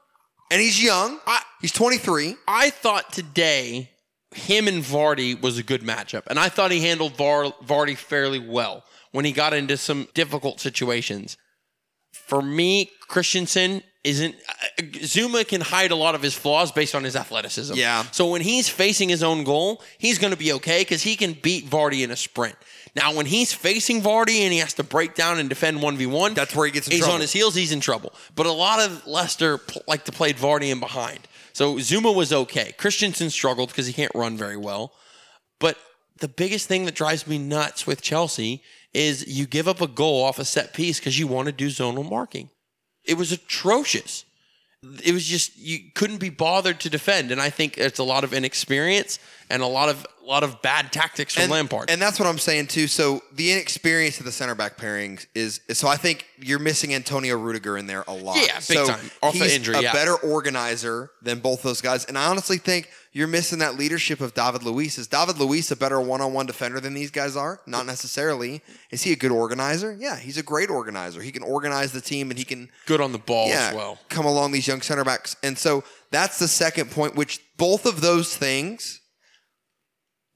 [0.52, 1.20] And he's young.
[1.28, 2.36] I- he's 23.
[2.48, 3.92] I thought today
[4.36, 8.40] him and Vardy was a good matchup, and I thought he handled Var- Vardy fairly
[8.40, 11.38] well when he got into some difficult situations.
[12.14, 14.36] For me, Christensen isn't.
[14.80, 17.74] uh, Zuma can hide a lot of his flaws based on his athleticism.
[17.76, 18.04] Yeah.
[18.12, 21.34] So when he's facing his own goal, he's going to be okay because he can
[21.34, 22.56] beat Vardy in a sprint.
[22.96, 26.06] Now, when he's facing Vardy and he has to break down and defend one v
[26.06, 27.16] one, That's where he gets in he's trouble.
[27.16, 27.54] on his heels.
[27.56, 28.14] He's in trouble.
[28.36, 31.20] But a lot of Leicester pl- like to play Vardy in behind.
[31.54, 32.74] So Zouma was okay.
[32.78, 34.94] Christensen struggled because he can't run very well.
[35.60, 35.78] But
[36.20, 38.62] the biggest thing that drives me nuts with Chelsea
[38.94, 41.68] is you give up a goal off a set piece because you want to do
[41.68, 42.50] zonal marking.
[43.04, 44.26] It was atrocious.
[45.04, 48.24] It was just you couldn't be bothered to defend, and I think it's a lot
[48.24, 49.18] of inexperience
[49.50, 51.90] and a lot of a lot of bad tactics from and, Lampard.
[51.90, 52.88] And that's what I'm saying too.
[52.88, 57.38] So the inexperience of the center back pairings is so I think you're missing Antonio
[57.38, 58.38] Rudiger in there a lot.
[58.38, 59.12] Yeah, big so time.
[59.24, 59.94] Off he's injury, a yeah.
[59.94, 62.06] better organizer than both those guys.
[62.06, 65.00] And I honestly think you're missing that leadership of David Luiz.
[65.00, 67.60] Is David Luiz a better one-on-one defender than these guys are?
[67.66, 68.62] Not necessarily.
[68.92, 69.98] Is he a good organizer?
[70.00, 71.24] Yeah, he's a great organizer.
[71.24, 73.98] He can organize the team and he can Good on the ball yeah, as well.
[74.10, 75.36] come along these young center backs.
[75.42, 79.02] And so that's the second point, which both of those things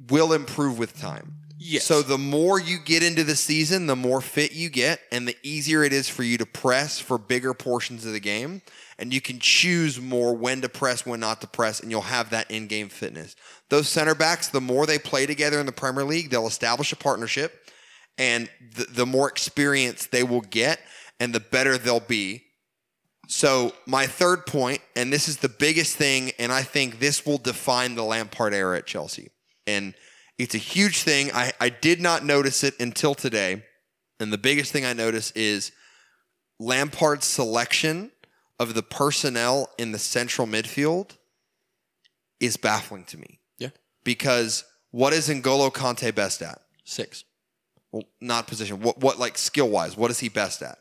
[0.10, 1.36] will improve with time.
[1.63, 1.84] Yes.
[1.84, 5.38] So the more you get into the season, the more fit you get, and the
[5.43, 8.63] easier it is for you to press for bigger portions of the game.
[8.97, 12.32] And you can choose more when to press, when not to press, and you'll have
[12.32, 13.36] that in game fitness.
[13.69, 16.95] Those center backs, the more they play together in the Premier League, they'll establish a
[16.95, 17.69] partnership,
[18.17, 20.80] and the, the more experience they will get,
[21.19, 22.43] and the better they'll be
[23.32, 27.38] so my third point, and this is the biggest thing, and I think this will
[27.38, 29.30] define the Lampard era at Chelsea.
[29.65, 29.93] And
[30.42, 31.32] it's a huge thing.
[31.34, 33.64] I, I did not notice it until today.
[34.20, 35.72] And the biggest thing I notice is
[36.60, 38.12] Lampard's selection
[38.60, 41.18] of the personnel in the central midfield
[42.40, 43.40] is baffling to me.
[43.58, 43.70] Yeah.
[44.04, 46.60] Because what is N'Golo Kanté best at?
[46.84, 47.24] Six.
[47.92, 48.82] Well, not position.
[48.82, 49.98] What what like skill wise?
[49.98, 50.78] What is he best at?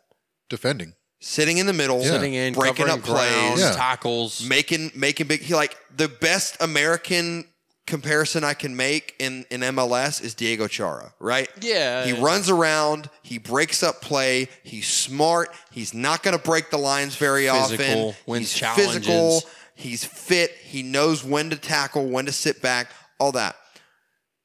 [0.48, 0.94] defending.
[1.20, 2.10] Sitting in the middle, Yeah.
[2.10, 3.72] Sitting in, breaking covering up plays, ground, Yeah.
[3.76, 4.42] tackles.
[4.42, 7.44] making making big he like the best American
[7.90, 11.50] comparison I can make in in MLS is Diego Chara, right?
[11.60, 12.06] Yeah.
[12.06, 16.78] He runs around, he breaks up play, he's smart, he's not going to break the
[16.78, 18.14] lines very Physical, often.
[18.26, 19.42] wins he's physical,
[19.74, 23.56] he's fit, he knows when to tackle, when to sit back, all that.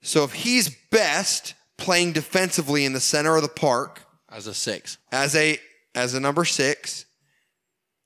[0.02, 4.98] So if he's best playing defensively in the center of the park, as a six.
[5.12, 5.60] as a
[5.94, 7.06] as a number six,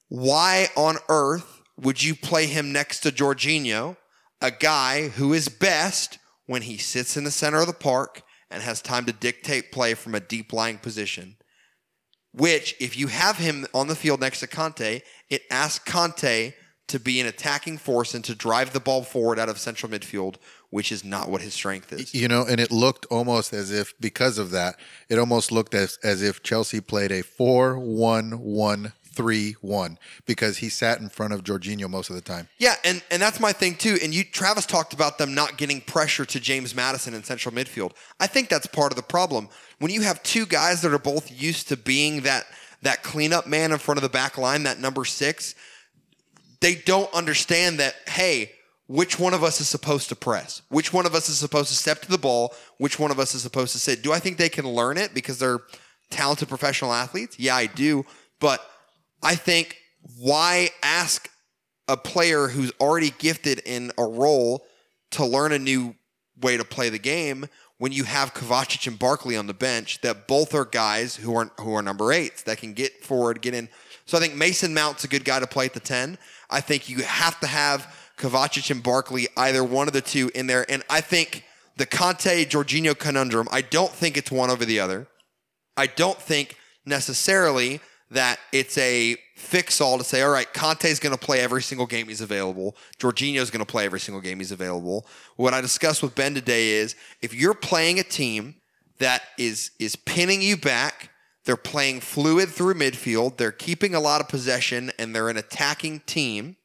[0.10, 3.96] why on earth would you play him next to Jorginho,
[4.42, 8.64] a guy who is best when he sits in the center of the park and
[8.64, 11.38] has time to dictate play from a deep lying position?
[12.32, 16.54] Which, if you have him on the field next to Kanté, it asks Kanté
[16.90, 20.36] to be an attacking force and to drive the ball forward out of central midfield,
[20.72, 22.14] which is not what his strength is.
[22.14, 24.76] You know, and it looked almost as if because of that,
[25.08, 27.22] it almost looked as as if Chelsea played a
[29.20, 32.48] 4-1-1-3-1 because he sat in front of Jorginho most of the time.
[32.58, 33.98] Yeah, and, and that's my thing too.
[34.04, 37.92] And you Travis talked about them not getting pressure to James Maddison in central midfield.
[38.20, 39.50] I think that's part of the problem.
[39.80, 42.46] When you have two guys that are both used to being that
[42.82, 45.54] that cleanup man in front of the back line, that number six,
[46.62, 48.52] they don't understand that, hey,
[48.88, 50.62] which one of us is supposed to press?
[50.70, 52.56] Which one of us is supposed to step to the ball?
[52.78, 54.02] Which one of us is supposed to sit?
[54.02, 55.60] Do I think they can learn it because they're
[56.10, 57.38] talented professional athletes?
[57.38, 58.06] Yeah, I do.
[58.40, 58.62] But
[59.22, 59.78] I think
[60.18, 61.30] why ask
[61.88, 64.66] a player who's already gifted in a role
[65.12, 65.96] to learn a new
[66.42, 67.48] way to play the game
[67.80, 71.52] when you have Kovacic and Barkley on the bench that both are guys who are
[71.60, 73.70] who are number eights that can get forward, get in.
[74.06, 76.18] So I think Mason Mount's a good guy to play at the 10.
[76.50, 80.48] I think you have to have Kovacic and Barkley, either one of the two in
[80.48, 80.66] there.
[80.70, 81.46] And I think
[81.78, 85.08] the Kanté Jorginho conundrum, I don't think it's one over the other.
[85.78, 87.80] I don't think necessarily
[88.12, 91.86] that it's a fix all to say, all right, Kanté's going to play every single
[91.86, 92.76] game he's available.
[92.98, 95.06] Jorginho's going to play every single game he's available.
[95.36, 98.56] What I discussed with Ben today is if you're playing a team
[98.98, 101.12] that is is pinning you back,
[101.46, 106.02] they're playing fluid through midfield, they're keeping a lot of possession, and they're an attacking
[106.02, 106.58] team,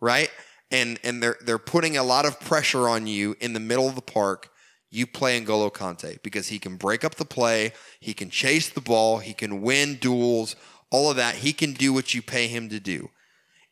[0.00, 0.30] right?
[0.70, 3.96] And and they're they're putting a lot of pressure on you in the middle of
[3.96, 4.50] the park
[4.94, 8.80] you play N'Golo Kanté because he can break up the play, he can chase the
[8.80, 10.54] ball, he can win duels,
[10.94, 11.34] all of that.
[11.34, 13.10] He can do what you pay him to do.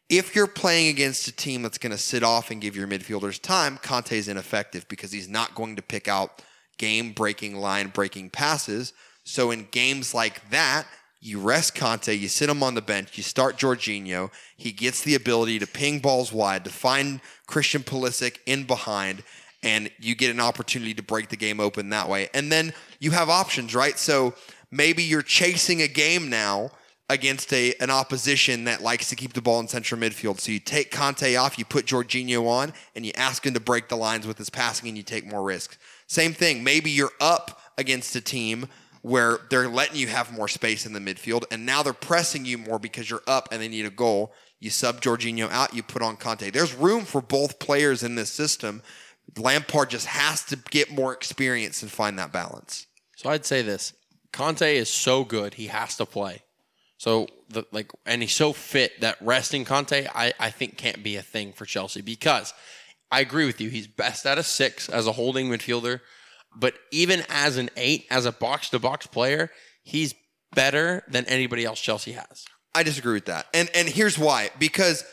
[0.08, 3.40] If you're playing against a team that's going to sit off and give your midfielders
[3.40, 6.42] time, Kanté's ineffective because he's not going to pick out
[6.78, 8.92] game breaking, line breaking passes.
[9.22, 10.84] So in games like that,
[11.20, 14.32] you rest Kanté, you sit him on the bench, you start Jorginho.
[14.56, 19.22] He gets the ability to ping balls wide, to find Christian Pulisic in behind,
[19.62, 22.28] and you get an opportunity to break the game open that way.
[22.34, 23.96] And then you have options, right?
[23.96, 24.34] So
[24.72, 26.72] maybe you're chasing a game now
[27.08, 30.40] against a an opposition that likes to keep the ball in central midfield.
[30.40, 33.88] So you take Kanté off, you put Jorginho on, and you ask him to break
[33.88, 35.78] the lines with his passing, and you take more risks.
[36.06, 36.64] Same thing.
[36.64, 38.68] Maybe you're up against a team
[39.02, 42.56] where they're letting you have more space in the midfield, and now they're pressing you
[42.56, 44.32] more because you're up and they need a goal.
[44.60, 46.52] You sub Jorginho out, you put on Kanté.
[46.52, 48.80] There's room for both players in this system.
[49.36, 52.86] Lampard just has to get more experience and find that balance.
[53.16, 53.92] So I'd say this:
[54.32, 56.42] Kanté is so good, he has to play.
[57.02, 61.16] So the like, and he's so fit that resting Kanté, I, I think can't be
[61.16, 62.54] a thing for Chelsea because
[63.10, 63.70] I agree with you.
[63.70, 65.98] He's best at a six as a holding midfielder,
[66.54, 69.50] but even as an eight, as a box to box player,
[69.82, 70.14] he's
[70.54, 72.44] better than anybody else Chelsea has.
[72.72, 73.46] I disagree with that.
[73.52, 74.50] And and here's why.
[74.60, 75.04] Because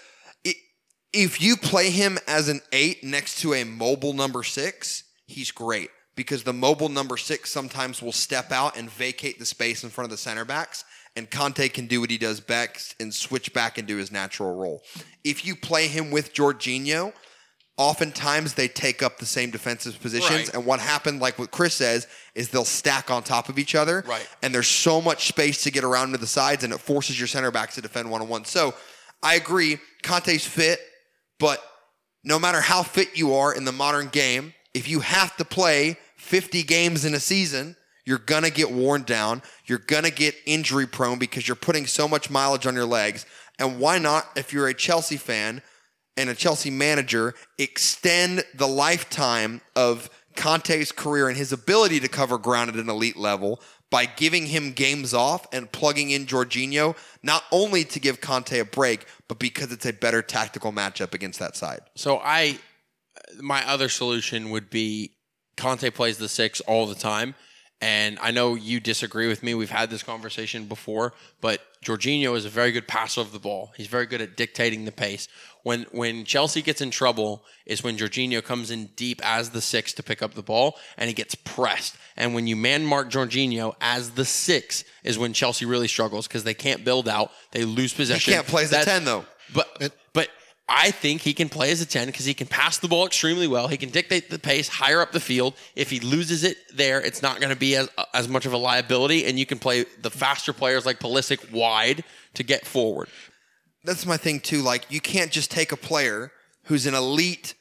[1.11, 5.89] if you play him as an eight next to a mobile number six, he's great.
[6.15, 10.05] Because the mobile number six sometimes will step out and vacate the space in front
[10.05, 10.85] of the center backs.
[11.19, 14.81] And Kanté can do what he does best and switch back into his natural role.
[15.25, 17.11] If you play him with Jorginho,
[17.75, 20.47] oftentimes they take up the same defensive positions.
[20.47, 20.53] Right.
[20.53, 24.05] And what happened, like what Chris says, is they'll stack on top of each other.
[24.07, 24.25] Right.
[24.41, 27.27] And there's so much space to get around to the sides, and it forces your
[27.27, 28.45] center backs to defend one on one.
[28.45, 28.73] So
[29.21, 30.79] I agree, Kanté's fit,
[31.37, 31.61] but
[32.23, 35.97] no matter how fit you are in the modern game, if you have to play
[36.15, 37.75] 50 games in a season,
[38.09, 39.43] you're going to get worn down.
[39.67, 43.27] You're going to get injury prone because you're putting so much mileage on your legs.
[43.59, 45.61] And why not, if you're a Chelsea fan,
[46.17, 52.39] and a Chelsea manager extend the lifetime of Kanté's career and his ability to cover
[52.39, 57.43] ground at an elite level by giving him games off and plugging in Jorginho, not
[57.51, 61.55] only to give Kanté a break, but because it's a better tactical matchup against that
[61.55, 61.81] side.
[61.95, 62.57] So I,
[63.39, 65.13] my other solution would be
[65.57, 67.35] Kanté plays the six all the time.
[67.81, 69.53] And I know you disagree with me.
[69.53, 73.71] We've had this conversation before, but Jorginho is a very good passer of the ball.
[73.77, 75.29] He's very good at dictating the pace.
[75.63, 79.93] When when Chelsea gets in trouble is when Jorginho comes in deep as the six
[79.93, 81.95] to pick up the ball and he gets pressed.
[82.17, 86.43] And when you man mark Jorginho as the six is when Chelsea really struggles because
[86.43, 87.31] they can't build out.
[87.51, 88.31] They lose possession.
[88.31, 89.25] He can't play as a 10, though.
[89.53, 90.29] but but
[90.69, 93.47] I think he can play as a 10 because he can pass the ball extremely
[93.47, 93.67] well.
[93.67, 95.55] He can dictate the pace higher up the field.
[95.75, 98.57] If he loses it there, it's not going to be as as much of a
[98.57, 102.03] liability and you can play the faster players like Pulisic wide
[102.35, 103.09] to get forward.
[103.83, 104.61] That's my thing, too.
[104.61, 106.31] Like, you can't just take a player
[106.65, 107.55] who's an elite.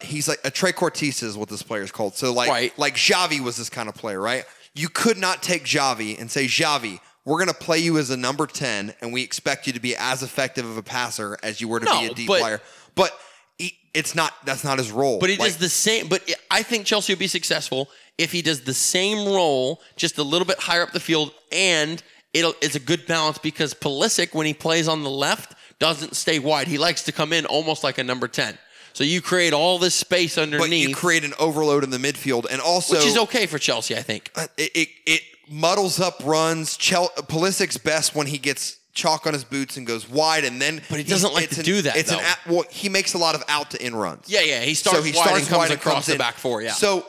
[0.00, 2.14] He's like a trequartista is what this player is called.
[2.14, 2.78] So like Right.
[2.78, 4.44] like Xavi was this kind of player, right?
[4.74, 8.46] You could not take Xavi and say, Xavi, we're gonna play you as a number
[8.46, 11.80] 10 and we expect you to be as effective of a passer as you were
[11.80, 12.60] to be No, a deep but- player.
[12.94, 13.18] But
[13.58, 15.18] he, it's not that's not his role.
[15.18, 16.08] But he Like, does the same.
[16.08, 20.22] But I think Chelsea will be successful if he does the same role, just a
[20.22, 22.00] little bit higher up the field, and
[22.32, 26.38] it'll it's a good balance because Pulisic, when he plays on the left, doesn't stay
[26.38, 26.68] wide.
[26.68, 28.56] He likes to come in almost like a number ten.
[28.92, 32.46] So you create all this space but underneath, you create an overload in the midfield
[32.48, 34.30] and also which is okay for Chelsea, I think.
[34.36, 36.76] Uh, it, it, it muddles up runs.
[36.76, 40.80] Chel- Pulisic's best when he gets chalk on his boots and goes wide, and then
[40.88, 42.24] But he doesn't like to an- do that, It's an though.
[42.24, 44.26] out, well, he makes a lot of out to in runs.
[44.28, 44.60] Yeah, yeah.
[44.62, 46.62] He starts so he wide starts and comes wide and across comes the back four.
[46.62, 46.72] Yeah.
[46.72, 47.04] So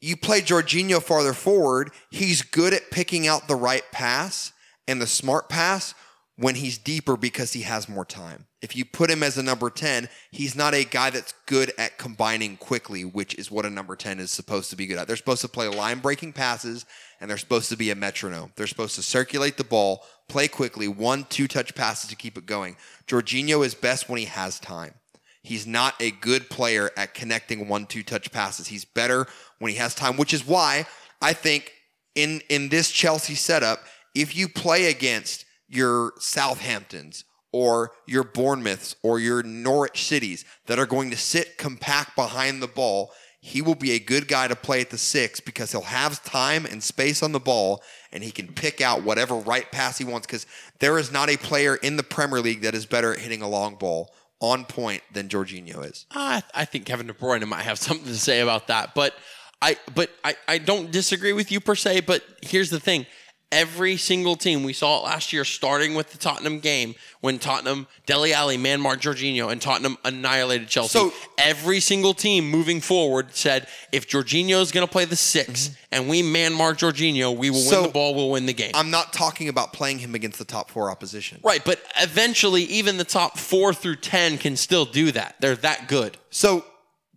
[0.00, 1.90] you play Jorginho farther forward.
[2.10, 4.52] He's good at picking out the right pass
[4.86, 5.94] and the smart pass
[6.36, 8.46] when he's deeper because he has more time.
[8.60, 11.98] If you put him as a number 10, he's not a guy that's good at
[11.98, 15.06] combining quickly, which is what a number 10 is supposed to be good at.
[15.06, 16.84] They're supposed to play line breaking passes
[17.20, 18.52] and they're supposed to be a metronome.
[18.56, 22.46] They're supposed to circulate the ball, play quickly, one, two touch passes to keep it
[22.46, 22.76] going.
[23.06, 24.94] Jorginho is best when he has time.
[25.42, 28.66] He's not a good player at connecting one two touch passes.
[28.66, 29.26] He's better
[29.58, 30.86] when he has time, which is why
[31.20, 31.72] I think
[32.14, 33.80] in in this Chelsea setup,
[34.14, 40.86] if you play against your Southamptons or your Bournemouths or your Norwich cities that are
[40.86, 43.12] going to sit compact behind the ball,
[43.46, 46.64] he will be a good guy to play at the six because he'll have time
[46.64, 50.26] and space on the ball and he can pick out whatever right pass he wants
[50.26, 50.46] because
[50.78, 53.48] there is not a player in the Premier League that is better at hitting a
[53.48, 56.06] long ball on point than Jorginho is.
[56.10, 59.14] I, I think Kevin De Bruyne might have something to say about that, but
[59.60, 62.00] I but I, I don't disagree with you per se.
[62.00, 63.04] But here's the thing:
[63.52, 67.86] Every single team, we saw it last year, starting with the Tottenham game when Tottenham,
[68.04, 70.98] Dele Alli, man marked Jorginho, and Tottenham annihilated Chelsea.
[70.98, 75.70] So- every single team moving forward said, if Jorginho is going to play the 6
[75.92, 77.68] and we man mark Jorginho, we will Mm-hmm.
[77.70, 78.72] So- win the ball, we'll win the game.
[78.74, 81.38] I'm not talking about playing him against the top four opposition.
[81.44, 85.36] right, but eventually, even the top four through 10 can still do that.
[85.40, 86.16] They're that good.
[86.30, 86.64] So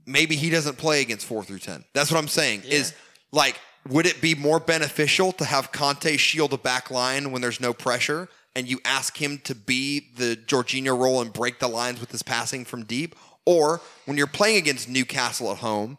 [0.05, 1.83] maybe he doesn't play against four through ten.
[1.93, 2.61] That's what I'm saying.
[2.65, 2.93] Is
[3.31, 7.59] like, would it be more beneficial to have Kanté shield a back line when there's
[7.59, 11.99] no pressure, and you ask him to be the Jorginho role and break the lines
[11.99, 15.97] with his passing from deep, or when you're playing against Newcastle at home?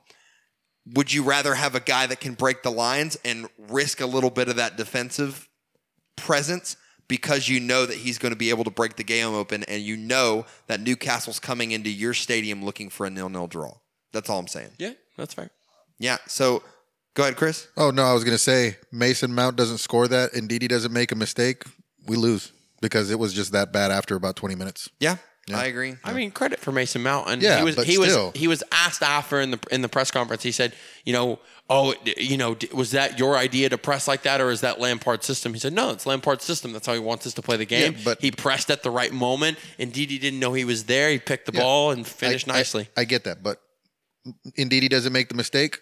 [0.95, 4.31] Would you rather have a guy that can break the lines and risk a little
[4.31, 5.47] bit of that defensive
[6.17, 6.77] presence
[7.09, 9.83] because you know that he's going to be able to break the game open and
[9.83, 13.75] you know that Newcastle's coming into your stadium looking for a nil-nil draw.
[14.13, 14.71] That's all I'm saying.
[14.79, 15.51] Yeah, that's fair.
[15.99, 16.19] Yeah.
[16.27, 16.63] So
[17.15, 17.69] go ahead, Chris.
[17.77, 21.13] Oh no, I was gonna say Mason Mount doesn't score that, and Ndidi doesn't make
[21.13, 21.65] a mistake.
[22.07, 24.89] We lose because it was just that bad after about twenty minutes.
[25.01, 25.17] Yeah,
[25.53, 25.97] I agree.
[26.05, 28.27] I mean, credit for Mason Mount, and Yeah, he was but he still.
[28.29, 30.43] was he was asked after in the in the press conference.
[30.43, 30.73] He said,
[31.05, 31.39] you know,
[31.71, 35.27] oh, you know, was that your idea to press like that, or is that Lampard's
[35.27, 35.53] system?
[35.53, 36.73] He said, no, it's Lampard's system.
[36.73, 37.93] That's how he wants us to play the game.
[37.95, 39.59] Yeah, but- he pressed at the right moment.
[39.79, 41.11] Indeed, he didn't know he was there.
[41.11, 41.61] He picked the Yeah.
[41.61, 42.89] ball and finished I- I- nicely.
[42.97, 43.61] I, get that, but
[44.27, 45.81] mm, indeed he doesn't make the mistake.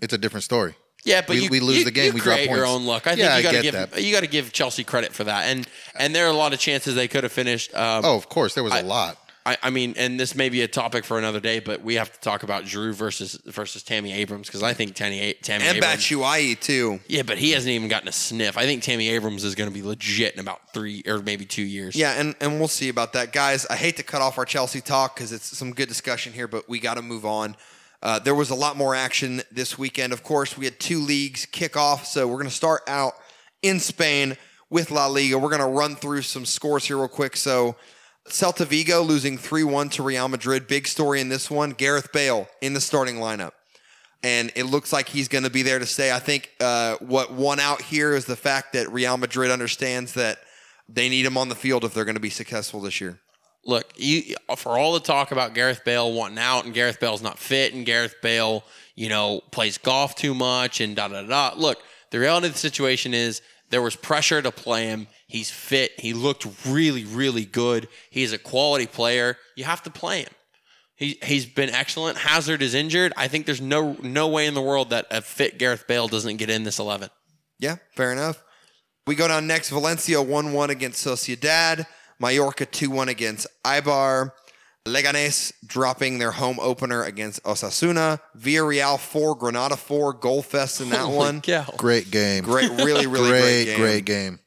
[0.00, 0.74] It's a different story.
[1.04, 2.70] yeah, but we- you, we lose you- the game, You we drop create your points.
[2.70, 3.06] own luck.
[3.06, 4.02] I think Yeah, you got to get give that.
[4.02, 5.66] you got to give Chelsea credit for that, and
[5.98, 7.74] and there are a lot of chances they could have finished.
[7.74, 9.16] Um, Oh, of course, there was a lot.
[9.46, 12.12] I, I mean, and this may be a topic for another day, but we have
[12.12, 16.02] to talk about Drew versus versus Tammy Abrams because I think Tammy Tammy and Abrams.
[16.04, 17.00] Batshuayi too.
[17.06, 18.58] Yeah, but he hasn't even gotten a sniff.
[18.58, 21.62] I think Tammy Abrams is going to be legit in about three or maybe two
[21.62, 21.96] years.
[21.96, 23.32] Yeah, and, and we'll see about that.
[23.32, 26.48] Guys, I hate to cut off our Chelsea talk because it's some good discussion here,
[26.48, 27.56] but we got to move on.
[28.02, 30.12] Uh, there was a lot more action this weekend.
[30.12, 33.14] Of course, we had two leagues kick off, so we're going to start out
[33.62, 34.36] in Spain
[34.70, 35.38] with La Liga.
[35.38, 37.36] We're going to run through some scores here real quick.
[37.36, 37.76] So,
[38.28, 40.68] Celta Vigo losing 3 1 to Real Madrid.
[40.68, 41.70] Big story in this one.
[41.70, 43.52] Gareth Bale in the starting lineup.
[44.22, 46.12] And it looks like he's going to be there to stay.
[46.12, 50.38] I think uh, what won out here is the fact that Real Madrid understands that
[50.88, 53.18] they need him on the field if they're going to be successful this year.
[53.68, 57.38] Look, you for all the talk about Gareth Bale wanting out and Gareth Bale's not
[57.38, 61.52] fit and Gareth Bale, you know, plays golf too much and da da da.
[61.54, 65.06] Look, the reality of the situation is there was pressure to play him.
[65.26, 65.92] He's fit.
[66.00, 67.88] He looked really, really good.
[68.08, 69.36] He's a quality player.
[69.54, 70.32] You have to play him.
[70.96, 72.16] He he's been excellent.
[72.16, 73.12] Hazard is injured.
[73.18, 76.38] I think there's no no way in the world that a fit Gareth Bale doesn't
[76.38, 77.10] get in this eleven.
[77.58, 78.42] Yeah, fair enough.
[79.06, 79.68] We go down next.
[79.68, 81.86] Valencia 1 1 against Sociedad.
[82.20, 84.32] Mallorca 2 1 against Eibar.
[84.86, 88.20] Leganés dropping their home opener against Osasuna.
[88.38, 90.14] Villarreal 4, Granada 4.
[90.14, 91.40] Goal fest in that oh Holy one.
[91.42, 91.66] cow.
[91.76, 92.42] Great game.
[92.42, 93.78] Great, really, really great, great, game.
[93.78, 94.38] great game.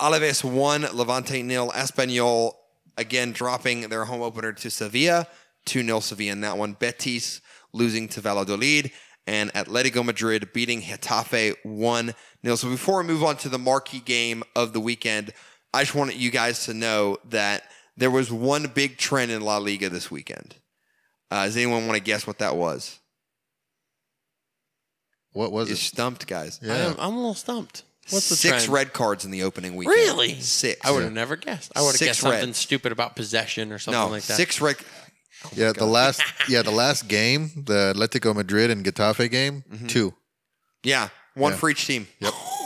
[0.00, 1.70] Alaves 1, Levante nil.
[1.72, 2.52] Espanyol
[2.96, 5.26] again dropping their home opener to Sevilla.
[5.66, 6.72] 2 0 Sevilla in that one.
[6.72, 7.40] Betis
[7.72, 8.90] losing to Valladolid.
[9.26, 12.56] And Atletico Madrid beating Getafe 1 0.
[12.56, 15.34] So before we move on to the marquee game of the weekend,
[15.72, 17.64] I just wanted you guys to know that
[17.96, 20.56] there was one big trend in La Liga this weekend.
[21.30, 22.98] Uh, does anyone want to guess what that was?
[25.32, 25.78] What was You it?
[25.78, 26.58] stumped, guys.
[26.62, 26.72] Yeah.
[26.72, 27.84] I am, I'm a little stumped.
[28.10, 28.72] What's the Six trend?
[28.72, 29.94] red cards in the opening weekend.
[29.96, 30.40] Really?
[30.40, 30.84] Six.
[30.84, 31.70] I would have never guessed.
[31.76, 32.56] I would have Six guessed something red.
[32.56, 34.36] stupid about possession or something No, like that.
[34.36, 34.76] six red.
[35.54, 39.86] Yeah, the last yeah, the last game, the Atletico Madrid and Getafe game, Mm-hmm.
[39.86, 40.14] two.
[40.82, 41.58] Yeah, one Yeah.
[41.58, 42.08] for each team.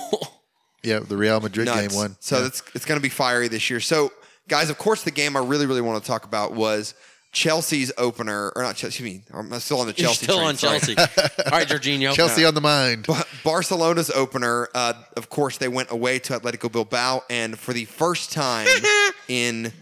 [0.84, 1.88] Yeah, the Real Madrid Nuts.
[1.88, 2.16] game one.
[2.20, 2.46] So yeah.
[2.46, 3.80] it's it's going to be fiery this year.
[3.80, 4.12] So,
[4.48, 6.94] guys, of course, the game I really really want to talk about was
[7.32, 9.04] Chelsea's opener, or not Chelsea.
[9.04, 10.24] Excuse me, I'm still on the You're Chelsea.
[10.24, 10.78] still train, on sorry.
[10.78, 10.96] Chelsea.
[10.98, 12.12] All right, Jorginho.
[12.14, 13.06] Chelsea on the mind.
[13.06, 17.84] Ba- Barcelona's opener, uh, of course, they went away to Atletico Bilbao, and for the
[17.86, 18.68] first time
[19.28, 19.72] in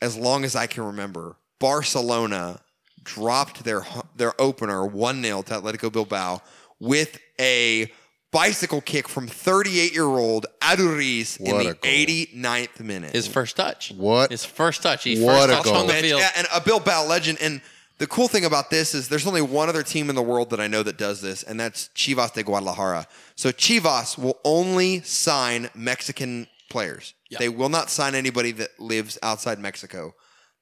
[0.00, 2.60] as long as I can remember, Barcelona
[3.02, 3.84] dropped their
[4.16, 6.40] their opener one 0 to Atletico Bilbao
[6.78, 7.90] with a
[8.32, 11.92] bicycle kick from 38 year old Aduriz in What the goal.
[11.92, 13.12] 89th minute.
[13.12, 13.92] His first touch.
[13.96, 14.30] What?
[14.30, 15.04] His first touch.
[15.04, 15.76] He What first a touch goal.
[15.76, 16.22] on the And- field.
[16.36, 17.38] And a Bilbao legend.
[17.40, 17.60] And
[17.98, 20.60] the cool thing about this is there's only one other team in the world that
[20.60, 23.06] I know that does this, and that's Chivas de Guadalajara.
[23.36, 27.14] So Chivas will only sign Mexican players.
[27.30, 27.38] Yeah.
[27.38, 30.14] They will not sign anybody that lives outside Mexico.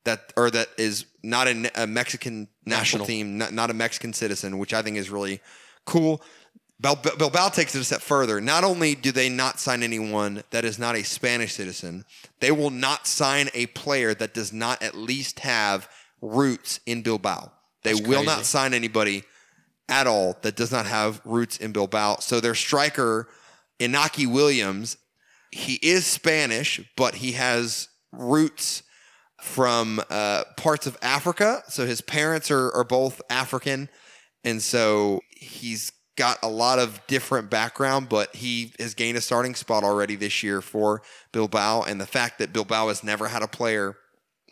[0.05, 3.07] That or that is not a, a Mexican national National.
[3.07, 5.41] team, not, not a Mexican citizen, which I think is really
[5.85, 6.23] cool.
[6.81, 8.41] Bil- Bil- Bilbao takes it a step further.
[8.41, 12.05] Not only do they not sign anyone that is not a Spanish citizen,
[12.41, 15.89] they will not sign a player that does not at least have
[16.23, 17.53] roots in Bilbao.
[17.83, 18.27] They That's will crazy.
[18.27, 19.25] not sign anybody
[19.89, 22.17] at all that does not have roots in Bilbao.
[22.21, 23.29] So their striker,
[23.79, 24.97] Inaki Williams,
[25.51, 28.85] he is Spanish, but he has roots
[29.41, 31.63] from uh, parts of Africa.
[31.69, 33.89] So his parents are, are both African.
[34.45, 39.55] And so he's got a lot of different background, but he has gained a starting
[39.55, 41.01] spot already this year for
[41.33, 41.85] Bilbao.
[41.85, 43.97] And the fact that Bilbao has never had a player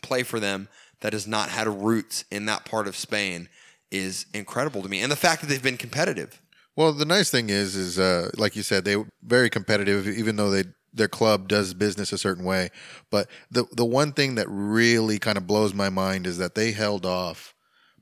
[0.00, 0.68] play for them
[1.00, 3.50] that has not had roots in that part of Spain
[3.90, 5.02] is incredible to me.
[5.02, 6.40] And the fact that they've been competitive.
[6.74, 10.48] Well, the nice thing is, is uh, like you said, they very competitive, even though
[10.48, 10.64] they
[10.94, 12.70] their club does business a certain way.
[13.10, 16.72] But the the one thing that really kind of blows my mind is that they
[16.72, 17.54] held off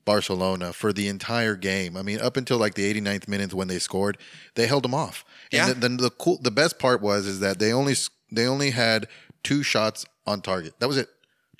[0.07, 1.95] Barcelona for the entire game.
[1.95, 4.17] I mean, up until like the 89th minute when they scored,
[4.55, 5.23] they held them off.
[5.51, 5.69] Yeah.
[5.69, 7.93] And then the, the cool, the best part was is that they only
[8.31, 9.07] they only had
[9.43, 10.79] two shots on target.
[10.79, 11.09] That was it.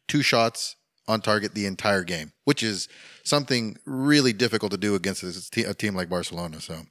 [0.08, 0.78] Two shots
[1.08, 2.88] on target the entire game, which is
[3.24, 6.62] something really difficult to do against a, a team like Barcelona.
[6.62, 6.84] So,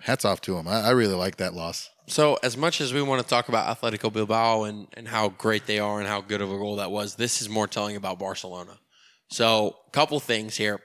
[0.00, 0.66] hats off to them.
[0.66, 1.90] I, I really like that loss.
[2.06, 5.66] So, as much as we want to talk about Atletico Bilbao and, and how great
[5.66, 8.18] they are and how good of a goal that was, this is more telling about
[8.18, 8.78] Barcelona.
[9.28, 10.80] So, a couple things here.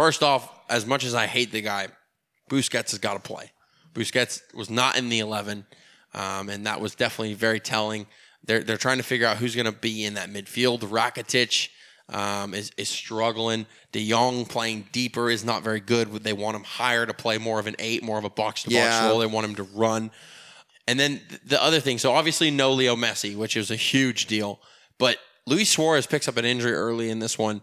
[0.00, 1.88] First off, as much as I hate the guy,
[2.48, 3.50] Busquets has got to play.
[3.92, 5.66] Busquets was not in the 11,
[6.14, 8.06] um, and that was definitely very telling.
[8.42, 10.80] They're, they're trying to figure out who's going to be in that midfield.
[10.80, 11.68] Rakitic
[12.08, 13.66] um, is, is struggling.
[13.92, 16.10] De Jong playing deeper is not very good.
[16.24, 18.70] They want him higher to play more of an eight, more of a box to
[18.70, 19.18] box role.
[19.18, 20.10] They want him to run.
[20.88, 24.60] And then the other thing, so obviously no Leo Messi, which is a huge deal.
[24.96, 27.60] But Luis Suarez picks up an injury early in this one.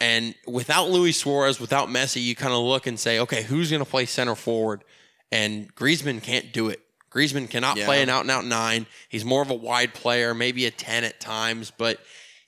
[0.00, 3.82] And without Luis Suarez, without Messi, you kind of look and say, okay, who's going
[3.84, 4.84] to play center forward?
[5.32, 6.80] And Griezmann can't do it.
[7.10, 7.86] Griezmann cannot Yeah.
[7.86, 8.86] play an out and out nine.
[9.08, 11.98] He's more of a wide player, maybe a 10 at times, but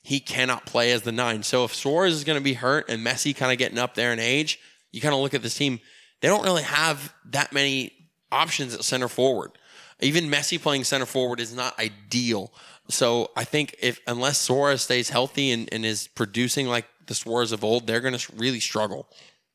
[0.03, 1.43] he cannot play as the nine.
[1.43, 4.13] So if Suarez is going to be hurt and Messi kind of getting up there
[4.13, 4.61] in age,
[4.93, 5.81] you kind of look at this team.
[6.21, 7.93] They don't really have that many
[8.31, 9.53] options at center forward.
[10.01, 12.53] Even Messi playing center forward is not ideal.
[12.89, 17.53] So I think if unless Suarez stays healthy and, and is producing like the Suarez
[17.53, 19.09] of old, they're going to really struggle.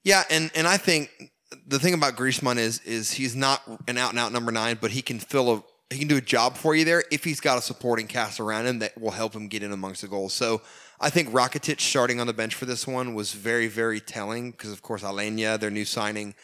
[0.03, 1.09] Yeah, and and I think
[1.65, 4.91] the thing about Griezmann is is he's not an out and out number nine, but
[4.91, 7.57] he can fill a he can do a job for you there if he's got
[7.57, 10.33] a supporting cast around him that will help him get in amongst the goals.
[10.33, 10.61] So
[10.99, 14.71] I think Rakitic starting on the bench for this one was very very telling because
[14.71, 16.35] of course Aleñá, their new signing,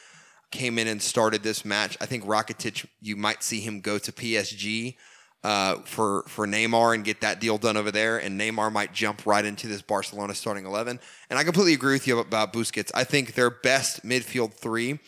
[0.51, 1.97] came in and started this match.
[1.99, 4.95] I think Rakitic, you might see him go to PSG
[5.43, 9.25] uh, for for Neymar and get that deal done over there, and Neymar might jump
[9.25, 10.99] right into this Barcelona starting eleven.
[11.29, 12.91] And I completely agree with you about Busquets.
[12.93, 14.99] I think their best midfield three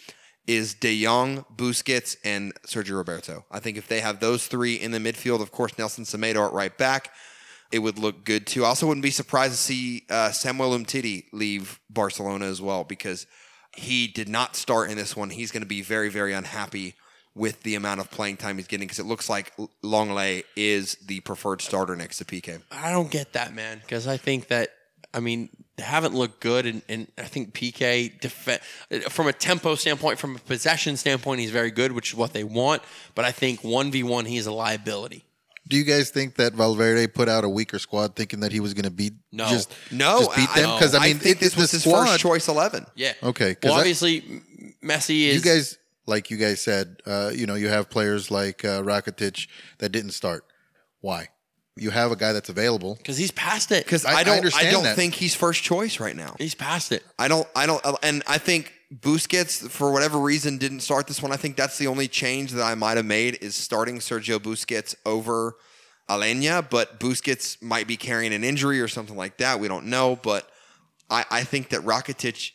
[0.48, 3.46] is De Jong, Busquets, and Sergio Roberto.
[3.52, 6.54] I think if they have those three in the midfield, of course Nelson Semedo at
[6.54, 7.14] right back,
[7.72, 8.66] it would look good too.
[8.66, 13.28] I also wouldn't be surprised to see uh, Samuel Umtiti leave Barcelona as well because
[13.76, 15.30] he did not start in this one.
[15.30, 16.96] He's going to be very, very unhappy
[17.36, 19.54] with the amount of playing time he's getting because it looks like
[19.84, 22.62] Lenglet is the preferred starter next to Piqué.
[22.72, 24.70] I don't get that, man, because I think that
[25.14, 29.76] I mean they haven't looked good, and, and I think Piqué def- from a tempo
[29.76, 32.82] standpoint, from a possession standpoint, he's very good, which is what they want.
[33.16, 35.24] But I think one v one, he's a liability.
[35.68, 38.74] Do you guys think that Valverde put out a weaker squad, thinking that he was
[38.74, 39.48] going to beat No.
[39.48, 40.70] just No, just beat them?
[40.76, 42.86] Because I, mean, think it- this was his squad- first choice eleven.
[42.96, 43.14] Yeah.
[43.24, 43.56] okay.
[43.64, 45.36] Well, obviously, M- Messi is.
[45.36, 49.48] You guys, like you guys said, uh, you know, you have players like uh, Rakitic
[49.80, 50.46] that didn't start.
[51.00, 51.30] Why?
[51.78, 52.96] You have a guy that's available.
[52.96, 53.86] because he's past it.
[53.86, 54.96] Because I- I, I don't, I, understand don't that.
[54.96, 56.36] think he's first choice right now.
[56.38, 57.04] he's past it.
[57.18, 61.32] I don't, I don't, and I think Busquets, for whatever reason, didn't start this one.
[61.32, 64.96] I think that's the only change that I might have made is starting Sergio Busquets
[65.06, 65.56] over
[66.10, 69.62] Aleñá, but Busquets might be carrying an injury or something like that.
[69.62, 70.50] We don't know, but
[71.10, 72.52] I, I think that Rakitic,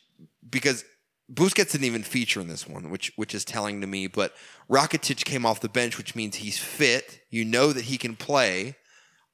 [0.49, 0.85] because
[1.33, 4.07] Busquets didn't even feature in this one, which which is telling to me.
[4.07, 4.33] But
[4.71, 7.21] Rakitic came off the bench, which means he's fit.
[7.31, 8.77] You know that he can play.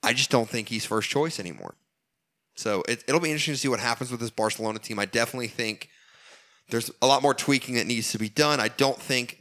[0.02, 1.74] I just don't think he's first choice anymore.
[2.54, 4.98] So it, it'll be interesting to see what happens with this Barcelona team.
[4.98, 5.88] I definitely think
[6.70, 8.60] there's a lot more tweaking that needs to be done.
[8.60, 9.38] I don't think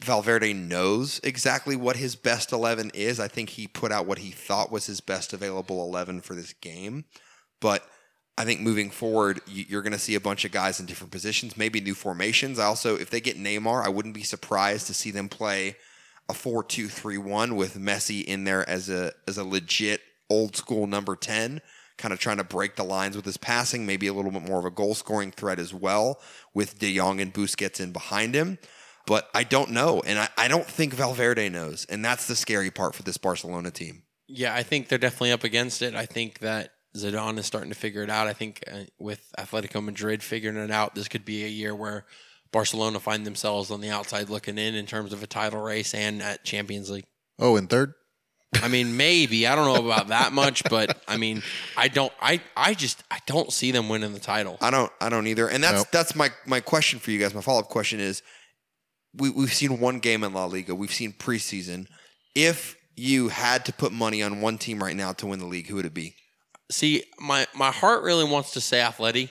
[0.00, 3.18] Valverde knows exactly what his best 11 is.
[3.18, 6.52] I think he put out what he thought was his best available 11 for this
[6.52, 7.04] game.
[7.60, 7.84] But
[8.38, 11.10] I think moving forward, you- you're going to see a bunch of guys in different
[11.12, 12.58] positions, maybe new formations.
[12.58, 15.76] I also, if they get Neymar, I wouldn't be surprised to see them play
[16.28, 21.60] a 4-2-3-1 with Messi in there as a as a legit old school number 10,
[21.96, 24.58] kind of trying to break the lines with his passing, maybe a little bit more
[24.58, 26.20] of a goal scoring threat as well,
[26.54, 28.58] with De Jong and Busquets in behind him.
[29.06, 32.70] But I don't know, and I, I don't think Valverde knows, and that's the scary
[32.70, 34.02] part for this Barcelona team.
[34.26, 35.94] Yeah, I think they're definitely up against it.
[35.94, 38.26] I think that Zidane is starting to figure it out.
[38.26, 42.04] I think uh, with Atletico Madrid figuring it out, this could be a year where
[42.52, 46.22] Barcelona find themselves on the outside looking in in terms of a title race and
[46.22, 47.06] at Champions League.
[47.38, 47.94] Oh, and third.
[48.62, 51.42] I mean, maybe I don't know about that much, but I mean,
[51.76, 52.12] I don't.
[52.20, 54.56] I I just I don't see them winning the title.
[54.62, 55.48] I don't I don't either.
[55.48, 55.88] And that's Nope.
[55.92, 57.34] that's my my question for you guys.
[57.34, 58.22] My follow up question is
[59.14, 60.74] we we've seen one game in La Liga.
[60.74, 61.88] We've seen preseason.
[62.34, 65.66] If you had to put money on one team right now to win the league,
[65.68, 66.14] who would it be?
[66.70, 69.30] See, my my heart really wants to say Atleti,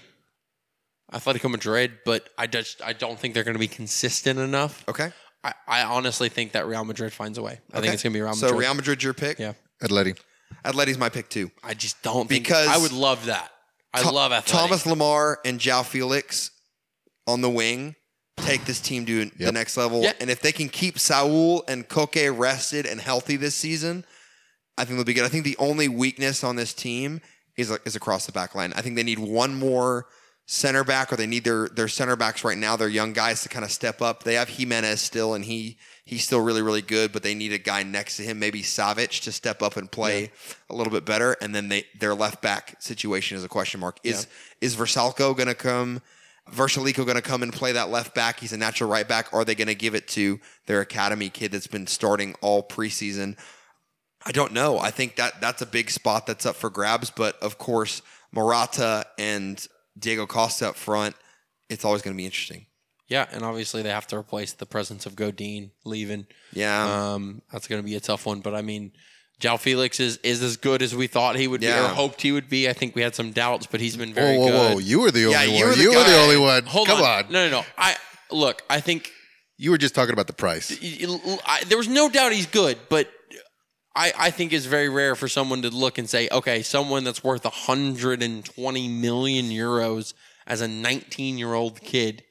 [1.14, 4.84] Atletico Madrid, but I just I don't think they're going to be consistent enough.
[4.90, 5.12] Okay.
[5.44, 7.60] I, I honestly think that Real Madrid finds a way.
[7.72, 7.82] I Okay.
[7.84, 8.50] think it's going to be Real Madrid.
[8.52, 9.38] So Real Madrid's your pick?
[9.40, 9.54] Yeah.
[9.84, 10.18] Atleti.
[10.66, 11.52] Atleti's my pick too.
[11.64, 13.52] I just don't think Because- I would love that.
[13.94, 14.46] I Tho- love Atleti.
[14.48, 16.50] Thomas Lemar and João Félix
[17.28, 17.96] on the wing
[18.38, 19.54] take this team to the Yep.
[19.54, 20.02] next level.
[20.04, 20.14] Yeah.
[20.20, 24.06] And if they can keep Saul and Koke rested and healthy this season,
[24.78, 25.26] I think they'll be good.
[25.26, 27.22] I think the only weakness on this team
[27.56, 28.74] is is across the back line.
[28.76, 30.08] I think they need one more
[30.46, 32.76] center back, or they need their their center backs right now.
[32.76, 34.24] They're young guys to kind of step up.
[34.24, 37.58] They have Giménez still, and he he's still really really good, but they need a
[37.58, 40.32] guy next to him, maybe Savic, to step up and play
[40.70, 41.36] a little bit better.
[41.42, 44.00] And then they their left back situation is a question mark.
[44.04, 44.28] Is
[44.62, 46.02] is Vrsaljko going to come?
[46.52, 48.40] Vrsaljko going to come and play that left back?
[48.40, 49.34] He's a natural right back.
[49.34, 53.36] Are they going to give it to their academy kid that's been starting all preseason?
[54.28, 54.78] I don't know.
[54.78, 57.10] I think that that's a big spot that's up for grabs.
[57.10, 58.02] But of course,
[58.32, 59.66] Morata and
[59.98, 61.16] Diego Costa up front,
[61.70, 62.66] it's always going to be interesting.
[63.08, 66.28] yeah, and obviously they have to replace the presence of Godin leaving.
[66.54, 67.14] Yeah.
[67.14, 68.42] Um, that's going to be a tough one.
[68.42, 68.92] But I mean,
[69.42, 72.32] João Félix is, is as good as we thought he would be or hoped he
[72.32, 72.68] would be.
[72.70, 74.74] I think we had some doubts, but he's been very whoa, good.
[74.74, 74.80] whoa!
[74.80, 75.70] You were the only Yeah, you one.
[75.70, 76.64] were the you were the only one.
[76.66, 77.26] Hold Come on.
[77.26, 77.32] on.
[77.32, 77.66] No, no, no.
[77.78, 77.96] I
[78.32, 78.62] look.
[78.70, 79.12] I think
[79.58, 80.70] You were just talking about the price.
[80.82, 83.10] y- y- I, there was no doubt he's good, but
[83.98, 87.24] I, I think it's very rare for someone to look and say, okay, someone that's
[87.24, 90.14] worth 120 million euros
[90.46, 92.24] as a 19 year old kid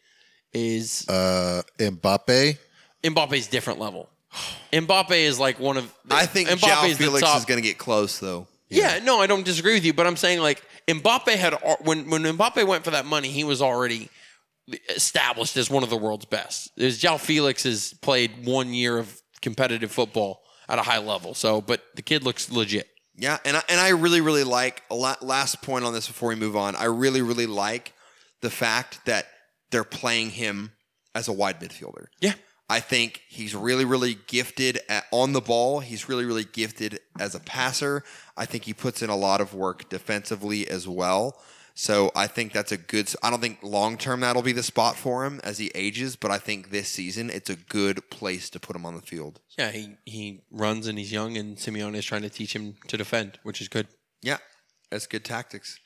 [0.52, 2.58] is Uh, Mbappe.
[3.02, 4.08] Mbappe's different level.
[4.72, 5.92] Mbappe is like one of.
[6.08, 8.46] I think Mbappe João is Félix is going to get close, though.
[8.68, 9.00] Yeah.
[9.02, 12.64] no, I don't disagree with you, but I'm saying like Mbappe had when when Mbappe
[12.64, 14.08] went for that money, he was already
[14.90, 16.70] established as one of the world's best.
[16.76, 21.60] Is João Félix has played one year of competitive football at a high level, so
[21.60, 22.88] but the kid looks legit.
[23.16, 26.28] Yeah, and I, and I really really like a la- last point on this before
[26.30, 26.76] we move on.
[26.76, 27.92] I really really like
[28.42, 29.26] the fact that
[29.70, 30.72] they're playing him
[31.14, 32.06] as a wide midfielder.
[32.20, 32.34] Yeah,
[32.68, 35.80] I think he's really, really gifted at, on the ball.
[35.80, 38.02] He's really, really gifted as a passer.
[38.36, 41.40] I think he puts in a lot of work defensively as well.
[41.78, 43.12] So I think that's a good.
[43.22, 46.30] I don't think long term that'll be the spot for him as he ages, but
[46.30, 49.40] I think this season it's a good place to put him on the field.
[49.58, 52.96] yeah, he he runs and he's young, and Simeone is trying to teach him to
[52.96, 53.88] defend, which is good.
[54.22, 54.38] Yeah,
[54.90, 55.78] that's good tactics.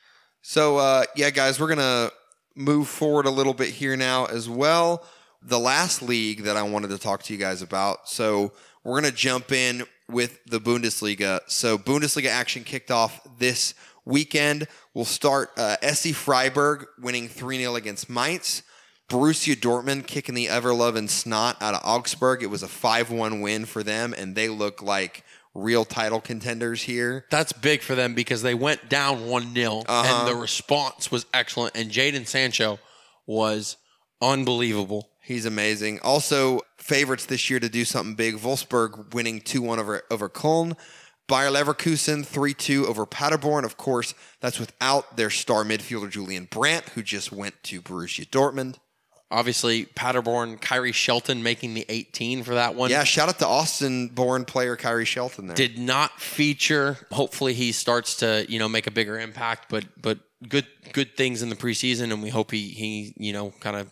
[0.42, 2.10] So uh, yeah, guys, we're gonna
[2.54, 5.04] move forward a little bit here now as well.
[5.42, 8.08] The last league that I wanted to talk to you guys about.
[8.08, 8.52] So
[8.84, 11.40] we're gonna jump in with the Bundesliga.
[11.48, 13.74] So Bundesliga action kicked off this
[14.04, 14.66] weekend.
[14.94, 18.62] We'll start uh, SC Freiburg winning three 0 against Mainz.
[19.08, 22.42] Borussia Dortmund kicking the ever loving snot out of Augsburg.
[22.44, 26.82] It was a 5 1 win for them, and they look like real title contenders
[26.82, 27.24] here.
[27.28, 30.18] That's big for them because they went down 1 0 Uh-huh.
[30.20, 31.76] and the response was excellent.
[31.76, 32.78] And Jadon Sancho
[33.26, 33.76] was
[34.22, 35.08] unbelievable.
[35.22, 36.00] He's amazing.
[36.00, 38.36] Also, favorites this year to do something big.
[38.36, 40.76] Wolfsburg winning 2 1 over, over Köln.
[41.30, 43.64] Bayer Leverkusen 3 2 over Paderborn.
[43.64, 48.76] Of course, that's without their star midfielder Julian Brandt, who just went to Borussia Dortmund.
[49.30, 52.90] Obviously, Paderborn, Khiry Shelton making the 18 for that one.
[52.90, 55.54] Yeah, shout out to Austin born player Khiry Shelton there.
[55.54, 56.98] Did not feature.
[57.12, 59.68] Hopefully, he starts to you know make a bigger impact.
[59.70, 60.18] But but
[60.48, 63.88] good good things in the preseason, and we hope he he you know kind of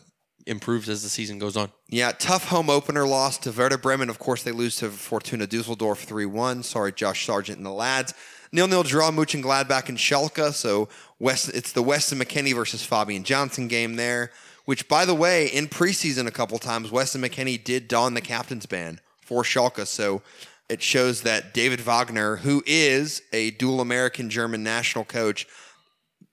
[0.49, 1.70] improves as the season goes on.
[1.88, 4.11] Yeah, tough home opener loss to Werder Bremen.
[4.11, 6.62] Of course, they lose to Fortuna Dusseldorf 3 1.
[6.62, 8.14] Sorry, Josh Sargent and the lads.
[8.51, 10.53] Nil nil draw Mönchengladbach and Schalke.
[10.55, 10.88] So
[11.18, 14.32] West, it's the Weston McKennie versus Fabian Johnson game there.
[14.64, 18.66] Which, by the way, in preseason a couple times, Weston McKennie did don the captain's
[18.66, 19.86] band for Schalke.
[19.86, 20.22] So
[20.68, 25.46] it shows that David Wagner, who is a dual American German national coach,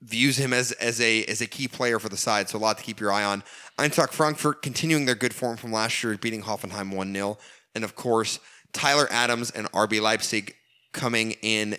[0.05, 2.49] views him as as a as a key player for the side.
[2.49, 3.43] So a lot to keep your eye on.
[3.77, 7.37] Eintracht Frankfurt continuing their good form from last year, beating Hoffenheim one 0
[7.73, 8.39] and of course
[8.71, 10.55] Tyler Adams and RB Leipzig
[10.93, 11.77] coming in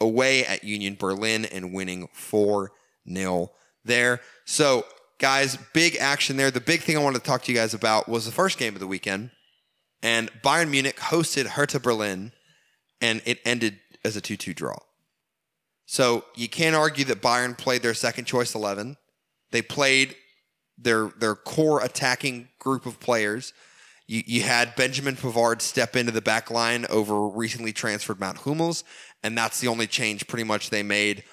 [0.00, 2.72] away at Union Berlin and winning four
[3.10, 3.50] 0
[3.84, 4.20] there.
[4.44, 4.84] So
[5.18, 6.50] guys, big action there.
[6.50, 8.74] The big thing I wanted to talk to you guys about was the first game
[8.74, 9.30] of the weekend,
[10.02, 12.32] and Bayern Munich hosted Hertha Berlin,
[13.00, 14.76] and it ended as a two two draw.
[15.92, 18.96] So you can't argue that Bayern played their second choice eleven.
[19.50, 20.16] They played
[20.78, 23.52] their their core attacking group of players.
[24.06, 28.84] You, you had Benjamin Pavard step into the back line over recently transferred Matt Hummels,
[29.22, 31.24] and that's the only change pretty much they made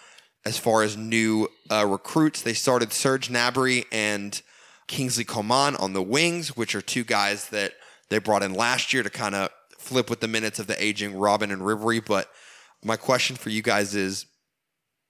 [0.43, 2.41] as far as new uh, recruits.
[2.41, 4.41] They started Serge Gnabry and
[4.87, 7.75] Kingsley Coman on the wings, which are two guys that
[8.09, 11.13] they brought in last year to kind of flip with the minutes of the aging
[11.13, 12.05] Robben and Ribery.
[12.05, 12.29] But
[12.83, 14.25] my question for you guys is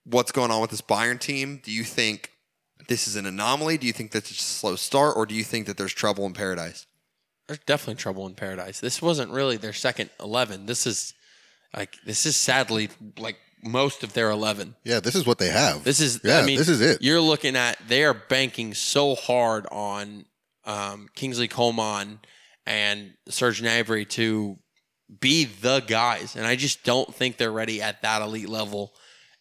[0.10, 1.62] what's going on with this Bayern team?
[1.64, 2.32] Do you think
[2.88, 3.78] this is an anomaly?
[3.78, 6.26] Do you think that's just a slow start, or do you think that there's trouble
[6.26, 6.86] in paradise?
[7.47, 8.80] There's definitely trouble in paradise.
[8.80, 10.66] This wasn't really their second eleven.
[10.66, 11.14] This is
[11.76, 14.76] like this is sadly like most of their eleven.
[14.84, 15.84] Yeah, this is what they have.
[15.84, 17.01] This is yeah, I mean, this is it.
[17.01, 20.26] You're looking at they are banking so hard on
[20.66, 22.20] um, Kingsley Coman
[22.66, 24.57] and Serge Gnabry to
[25.20, 28.93] be the guys, and I just don't think they're ready at that elite level.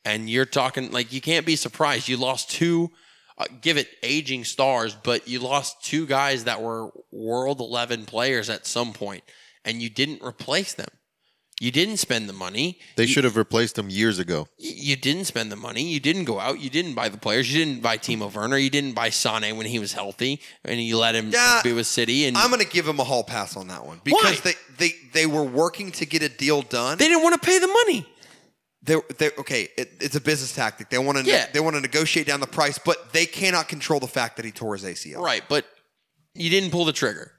[0.08, 2.08] And you're talking like you can't be surprised.
[2.08, 2.90] You lost two,
[3.36, 8.48] uh, give it aging stars, but you lost two guys that were World Eleven players
[8.48, 9.22] at some point,
[9.64, 10.88] and you didn't replace them.
[11.60, 12.78] You didn't spend the money.
[12.96, 14.46] They You- should have replaced them years ago.
[14.58, 15.82] you didn't spend the money.
[15.82, 16.60] You didn't go out.
[16.60, 17.52] You didn't buy the players.
[17.52, 18.56] You didn't buy Timo Werner.
[18.58, 21.88] You didn't buy Sane when he was healthy, and you let him Yeah, be with
[21.88, 22.24] City.
[22.26, 24.52] And I'm going to give him a hall pass on that one because Why?
[24.52, 26.96] they, they they were working to get a deal done.
[26.96, 28.06] they didn't want to pay the money.
[28.82, 29.68] They're, they're okay.
[29.76, 30.88] It, it's a business tactic.
[30.88, 31.46] They want to Yeah.
[31.52, 34.52] they want to negotiate down the price, but they cannot control the fact that he
[34.52, 35.20] tore his ACL.
[35.20, 35.66] Right, but
[36.34, 37.32] you didn't pull the trigger.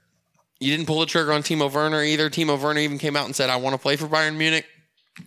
[0.60, 2.28] You didn't pull the trigger on Timo Werner either.
[2.28, 4.66] Timo Werner even came out and said, "I want to play for Bayern Munich."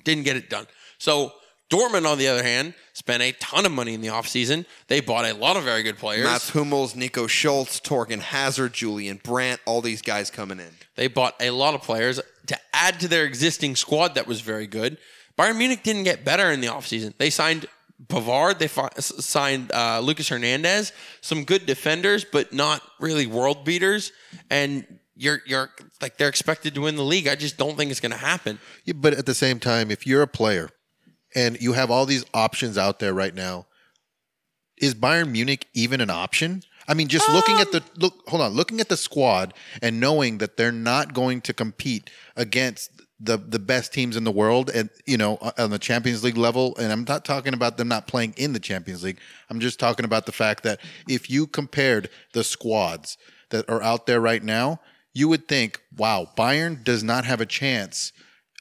[0.04, 0.68] Didn't get it done.
[1.00, 1.34] So
[1.72, 4.66] Dortmund, on the other hand, spent a ton of money in the offseason.
[4.88, 6.24] They bought a lot of very good players.
[6.26, 10.70] Mats Hummels, Nico Schulz, Thorgan Hazard, Julian Brandt, all these guys coming in.
[10.96, 14.68] They bought a lot of players to add to their existing squad that was very
[14.68, 14.98] good.
[15.38, 17.14] Bayern Munich didn't get better in the offseason.
[17.18, 17.66] They signed
[18.08, 24.12] Pavard, they fi- signed uh, Lucas Hernandez, some good defenders, but not really world beaters.
[24.50, 25.70] And you're you're
[26.02, 27.28] like they're expected to win the league.
[27.28, 28.60] I just don't think it's going to happen.
[28.84, 30.70] Yeah, but at the same time, if you're a player
[31.36, 33.68] and you have all these options out there right now,
[34.78, 36.64] is Bayern Munich even an option?
[36.88, 40.40] I mean, just looking at the look, hold on, looking at the squad and knowing
[40.40, 44.90] that they're not going to compete against the the best teams in the world, and
[45.06, 46.76] you know, on the Champions League level.
[46.78, 49.18] And I'm not talking about them not playing in the Champions League.
[49.50, 53.18] I'm just talking about the fact that if you compared the squads
[53.50, 54.80] that are out there right now,
[55.14, 58.12] you would think, wow, Bayern does not have a chance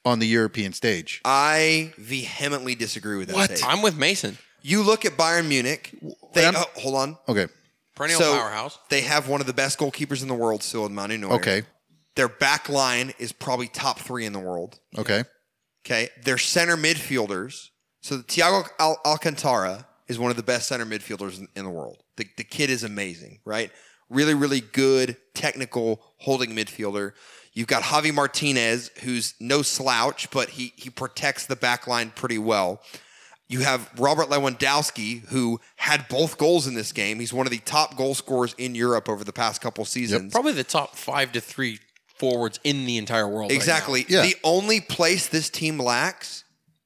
[0.05, 1.21] on the European stage.
[1.25, 3.51] I vehemently disagree with that What?
[3.51, 3.67] take.
[3.67, 5.95] I'm with Mason, You look at Bayern Munich.
[6.35, 7.17] They oh, hold on.
[7.29, 7.47] Okay,
[7.95, 8.79] perennial So powerhouse.
[8.91, 11.33] they have one of the best goalkeepers in the world still in Manu Neuer.
[11.35, 11.63] okay,
[12.17, 14.79] Their back line is probably top three in the world.
[14.99, 15.25] okay.
[15.85, 16.11] Okay.
[16.25, 17.71] Their center midfielders.
[18.03, 22.03] So Thiago Al- Alcantara is one of the best center midfielders in, in the world.
[22.17, 23.71] The, the kid is amazing, right?
[24.09, 27.13] Really, really good technical holding midfielder.
[27.53, 32.39] You've got Javi Martinez, who's no slouch, but he he protects the back line pretty
[32.39, 32.81] well.
[33.49, 37.21] You have Robert Lewandowski, who had both goals in this game.
[37.21, 40.33] He's one of the top goal scorers in Europe over the past couple seasons.
[40.33, 41.79] Probably the top five to three
[42.23, 43.51] forwards in the entire world.
[43.51, 43.57] right now.
[43.57, 44.07] Exactly.
[44.09, 44.23] Yeah.
[44.23, 46.45] The only place this team lacks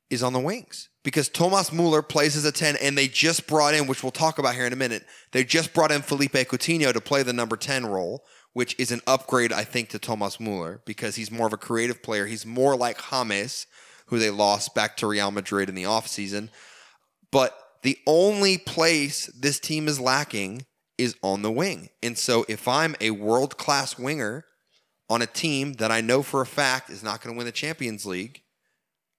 [0.08, 3.74] is on the wings because Thomas Muller plays as a 10 and they just brought
[3.74, 6.90] in, which we'll talk about here in a minute, they just brought in Felipe Coutinho
[6.90, 8.24] to play the number 10 role,
[8.54, 12.02] which is an upgrade, I think, to Thomas Muller because he's more of a creative
[12.02, 12.24] player.
[12.24, 13.66] He's more like James,
[14.06, 16.48] who they lost back to Real Madrid in the offseason.
[17.30, 20.64] But the only place this team is lacking
[20.96, 21.90] is on the wing.
[22.02, 24.46] And so if I'm a world class winger
[25.08, 27.52] on a team that I know for a fact is not going to win the
[27.52, 28.42] Champions League,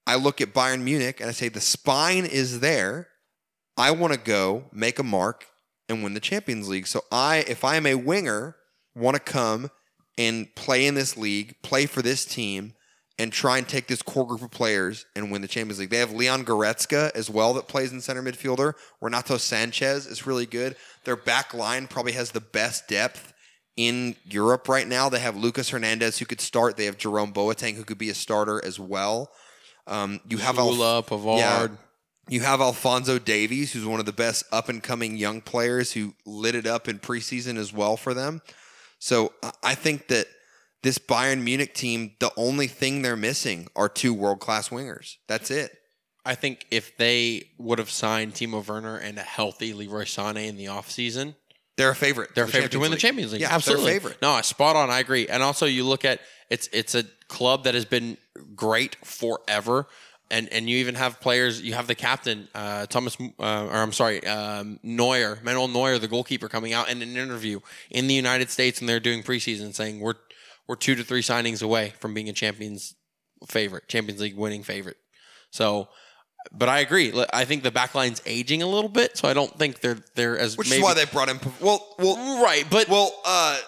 [0.05, 3.09] I look at Bayern Munich and I say the spine is there.
[3.77, 5.45] I want to go make a mark
[5.89, 6.87] and win the Champions League.
[6.87, 8.55] So I, if I am a winger,
[8.95, 9.69] want to come
[10.17, 12.73] and play in this league, play for this team,
[13.19, 15.89] and try and take this core group of players and win the Champions League.
[15.89, 18.73] They have Leon Goretzka as well that plays in center midfielder.
[19.01, 20.75] Renato Sanches is really good.
[21.03, 23.33] Their back line probably has the best depth
[23.77, 25.07] in Europe right now.
[25.07, 26.75] They have Lucas Hernandez who could start.
[26.75, 29.31] They have Jerome Boateng who could be a starter as well.
[29.85, 31.37] Um, you have Alf- Süle, Pavard.
[31.37, 31.67] yeah.
[32.29, 36.13] You have Alphonso Davies, who's one of the best up and coming young players who
[36.25, 38.41] lit it up in preseason as well for them.
[38.99, 40.27] So I- I think that
[40.83, 45.15] this Bayern Munich team, the only thing they're missing are two world class wingers.
[45.27, 45.71] That's it.
[46.25, 50.57] I think if they would have signed Timo Werner and a healthy Leroy Sané in
[50.57, 51.35] the offseason,
[51.77, 52.33] They're a favorite.
[52.35, 53.41] they're a favorite to win the Champions League.
[53.41, 53.91] Yeah, absolutely.
[53.93, 54.17] Favorite.
[54.21, 54.89] No, I spot on.
[54.89, 55.27] I agree.
[55.27, 56.19] And also, you look at
[56.49, 58.17] it's it's a club that has been
[58.55, 59.87] great forever.
[60.29, 61.61] And and you even have players.
[61.61, 66.09] You have the captain, uh, Thomas, uh, or I'm sorry, um, Neuer, Manuel Neuer, the
[66.09, 70.01] goalkeeper, coming out in an interview in the United States, and they're doing preseason, saying
[70.01, 70.15] we're
[70.67, 72.95] we're two to three signings away from being a Champions
[73.47, 74.97] favorite, Champions League winning favorite.
[75.49, 75.87] So,
[76.51, 77.13] but I agree.
[77.33, 80.37] I think the back line's aging a little bit, so I don't think they're they're
[80.37, 81.39] as Which maybe, is why they brought in.
[81.61, 82.65] Well, well, right.
[82.69, 83.11] But well.
[83.25, 83.59] Uh,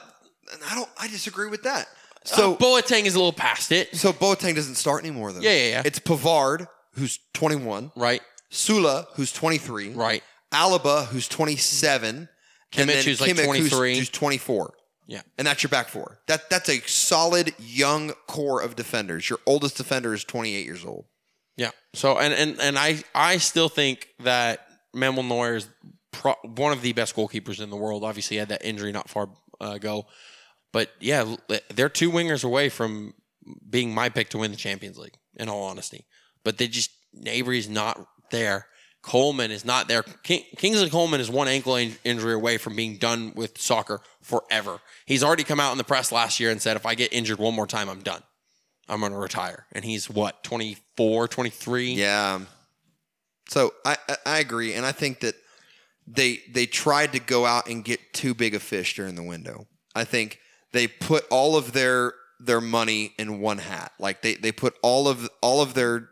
[0.69, 0.89] I don't.
[0.99, 1.87] I disagree with that.
[2.23, 5.41] so So, Boateng is a little past it, so Boateng doesn't start anymore, though.
[5.41, 5.81] Yeah, yeah, yeah.
[5.85, 7.91] It's Pavard, who's 21.
[7.95, 8.21] right?
[8.51, 9.93] Süle, who's 23.
[9.93, 10.23] Right.
[10.51, 12.27] Alaba, who's 27.
[12.71, 13.97] Kimmich, and then who's like Kimmich, 23.
[13.97, 14.73] who's 24.
[15.07, 15.21] Yeah.
[15.37, 16.19] And that's your back four.
[16.27, 19.27] That that's a solid young core of defenders.
[19.29, 21.05] Your oldest defender is 28 years old.
[21.59, 21.71] Yeah.
[21.93, 25.67] So and and and I I still think that Manuel Neuer is
[26.11, 28.05] pro- one of the best goalkeepers in the world.
[28.05, 29.27] Obviously, had that injury not far
[29.59, 30.07] uh, ago,
[30.71, 31.35] but yeah,
[31.75, 33.13] they're two wingers away from
[33.69, 35.17] being my pick to win the Champions League.
[35.35, 36.05] In all honesty,
[36.45, 36.91] but they just
[37.25, 38.67] Avery's not there.
[39.01, 40.03] Coleman is not there.
[40.23, 44.79] King, Kingsley Coleman is one ankle in- injury away from being done with soccer forever.
[45.05, 47.39] He's already come out in the press last year and said, if I get injured
[47.39, 48.21] one more time, I'm done.
[48.89, 49.65] I'm going to retire.
[49.71, 51.93] And he's what, 24, 23?
[51.93, 52.39] Yeah.
[53.49, 55.33] So I, I agree, and I think that
[56.05, 59.67] they they tried to go out and get too big a fish during the window.
[59.95, 60.39] I think
[60.71, 63.91] they put all of their their money in one hat.
[63.99, 66.09] Like they they put all of all of their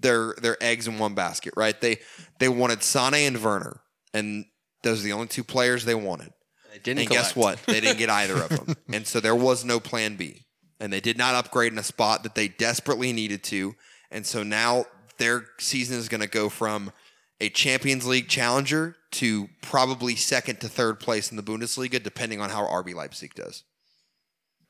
[0.00, 1.78] their their eggs in one basket, right?
[1.80, 1.98] They
[2.38, 3.80] they wanted Sane and Werner,
[4.14, 4.44] and
[4.82, 6.32] those are the only two players they wanted.
[6.72, 7.60] They didn't And guess what?
[7.66, 8.76] They didn't get either of them.
[8.92, 10.44] And so there was no plan B.
[10.80, 13.74] And they did not upgrade in a spot that they desperately needed to.
[14.10, 14.86] And so now
[15.18, 16.92] their season is going to go from
[17.40, 22.50] a Champions League challenger to probably second to third place in the Bundesliga, depending on
[22.50, 23.64] how RB Leipzig does.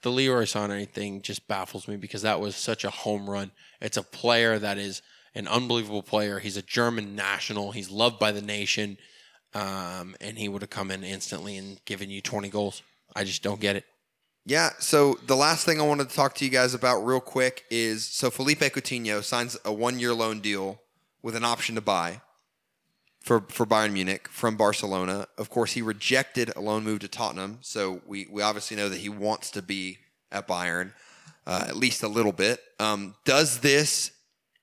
[0.03, 3.51] The Leroy Sané thing just baffles me because that was such a home run.
[3.81, 5.03] It's a player that is
[5.35, 6.39] an unbelievable player.
[6.39, 7.73] He's a German national.
[7.73, 8.97] He's loved by the nation.
[9.55, 12.83] Um, and he would have come in instantly and given you 20 goals.
[13.17, 13.85] I just don't get it.
[14.49, 14.71] Yeah.
[14.79, 18.07] So the last thing I wanted to talk to you guys about real quick is
[18.07, 20.81] so Felipe Coutinho signs a one year loan deal
[21.21, 22.23] with an option to buy
[23.21, 25.29] for for Bayern Munich from Barcelona.
[25.37, 29.01] Of course, he rejected a loan move to Tottenham, so we we obviously know that
[29.01, 29.99] he wants to be
[30.33, 30.93] at Bayern
[31.47, 32.59] uh, at least a little bit.
[32.81, 34.13] Um, does this?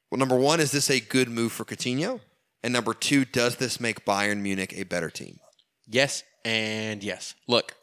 [0.09, 2.21] Well, number one, is this a good move for Coutinho?
[2.63, 5.39] And number two, does this make Bayern Munich a better team?
[5.87, 7.35] Yes and yes.
[7.47, 7.75] Look,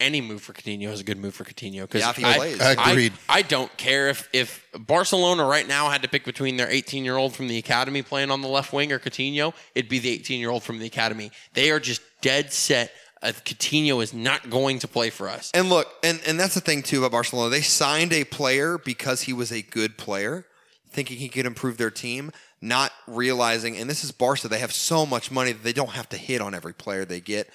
[0.00, 2.90] any move for Coutinho is a good move for Coutinho because Yeah, if he I.
[2.90, 3.12] Agreed.
[3.28, 7.04] I, I don't care if if Barcelona right now had to pick between their 18
[7.04, 10.10] year old from the academy playing on the left wing or Coutinho, it'd be the
[10.10, 11.30] 18 year old from the academy.
[11.54, 12.92] They are just dead set.
[13.22, 15.50] Uh, Coutinho is not going to play for us.
[15.52, 17.50] And look, and, and that's the thing too about Barcelona.
[17.50, 20.46] They signed a player because he was a good player,
[20.88, 22.32] thinking he could improve their team,
[22.62, 26.08] not realizing, and this is Barca, they have so much money that they don't have
[26.10, 27.50] to hit on every player they get.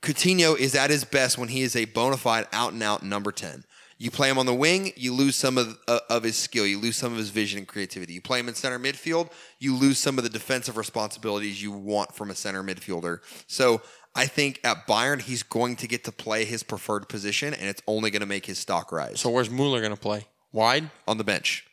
[0.00, 3.32] Coutinho is at his best when he is a bona fide out and out number
[3.32, 3.64] 10.
[3.96, 6.80] You play him on the wing, you lose some of, uh, of his skill, you
[6.80, 8.12] lose some of his vision and creativity.
[8.12, 9.30] You play him in center midfield,
[9.60, 13.20] you lose some of the defensive responsibilities you want from a center midfielder.
[13.46, 13.82] So
[14.16, 17.82] I think at Bayern, he's going to get to play his preferred position, and it's
[17.86, 20.26] only going to make his stock rise So where's Mueller going to play?
[20.52, 20.90] Wide?
[21.06, 21.66] on the bench.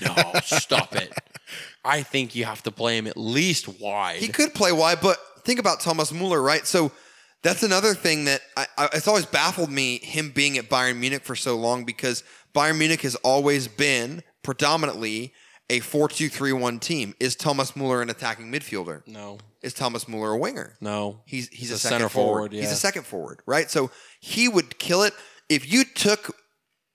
[0.00, 1.12] No, stop it.
[1.84, 4.16] I think you have to play him at least wide.
[4.16, 6.66] He could play wide, but think about Thomas Mueller, right?
[6.66, 6.90] So
[7.44, 11.22] that's another thing that I, I, it's always baffled me him being at Bayern Munich
[11.22, 12.24] for so long because
[12.54, 15.32] Bayern Munich has always been predominantly
[15.70, 17.14] a 4-2-3-1 team.
[17.20, 19.06] Is Thomas Muller an attacking midfielder?
[19.06, 20.76] no, Is Thomas Muller a winger?
[20.80, 21.20] no.
[21.24, 22.32] He's he's, He's a, a second center forward.
[22.50, 23.70] forward, He's a second forward, right?
[23.70, 23.90] So
[24.20, 25.14] he would kill it
[25.48, 26.36] if you took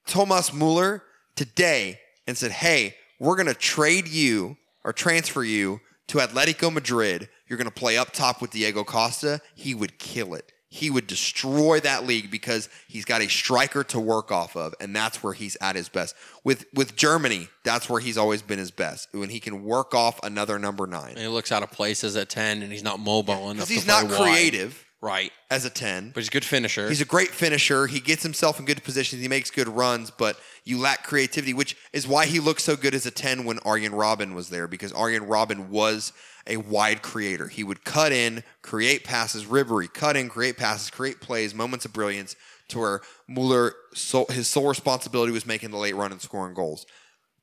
[0.06, 1.04] Thomas Muller
[1.36, 7.30] today and said, "Hey, we're going to trade you or transfer you to Atletico Madrid.
[7.50, 10.52] You're going to play up top with Diego Costa." He would kill it.
[10.72, 14.96] He would destroy that league because he's got a striker to work off of, and
[14.96, 16.16] that's where he's at his best.
[16.44, 20.20] With with Germany, that's where he's always been his best when he can work off
[20.24, 21.12] another number nine.
[21.14, 23.68] And he looks out of place as a 10 and he's not mobile enough Because
[23.70, 24.20] to he's not wide.
[24.20, 25.32] creative Right.
[25.50, 26.12] as a ten.
[26.14, 26.88] But he's a good finisher.
[26.90, 27.88] He's a great finisher.
[27.88, 29.22] He gets himself in good positions.
[29.22, 32.94] He makes good runs, but you lack creativity, which is why he looked so good
[32.94, 36.12] as a 10 when Arjen Robben was there, because Arjen Robben was
[36.50, 37.48] a wide creator.
[37.48, 41.94] He would cut in, create passes, Ribery, cut in, create passes, create plays, moments of
[41.94, 42.36] brilliance
[42.70, 46.86] to where Mueller, so, his sole responsibility was making the late run and scoring goals.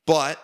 [0.07, 0.39] But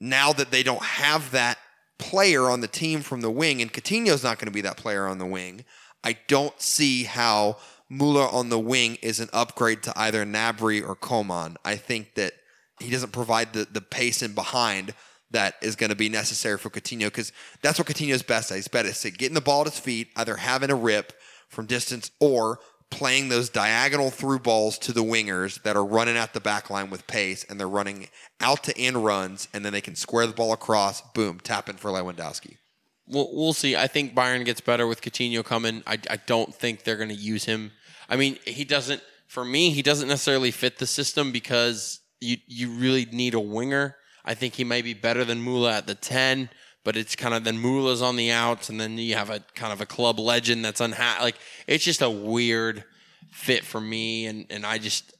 [0.00, 1.58] now that they don't have that
[1.98, 5.06] player on the team from the wing, and Coutinho's not going to be that player
[5.06, 5.64] on the wing,
[6.02, 7.56] I don't see how
[7.88, 11.56] Muller on the wing is an upgrade to either Gnabry or Coman.
[11.64, 12.34] I think that
[12.80, 14.94] he doesn't provide the, the pace in behind
[15.30, 18.56] that is going to be necessary for Coutinho because that's what Coutinho's best at.
[18.56, 21.12] He's best at getting the ball at his feet, either having a rip
[21.48, 22.58] from distance or
[22.90, 26.90] playing those diagonal through balls to the wingers that are running at the back line
[26.90, 28.08] with pace and they're running
[28.40, 31.76] out to in runs and then they can square the ball across, boom, tap in
[31.76, 32.58] for Lewandowski.
[33.06, 33.76] We'll, we'll see.
[33.76, 35.82] I think Bayern gets better with Coutinho coming.
[35.86, 37.72] I, I don't think they're going to use him.
[38.08, 39.02] I mean, he doesn't.
[39.26, 43.96] For me, he doesn't necessarily fit the system because you you really need a winger.
[44.24, 46.48] I think he might be better than Muller at the ten,
[46.82, 49.72] but it's kind of then Muller's on the outs, and then you have a kind
[49.72, 51.22] of a club legend that's unhappy.
[51.22, 52.84] Like it's just a weird
[53.32, 55.14] fit for me, and and I just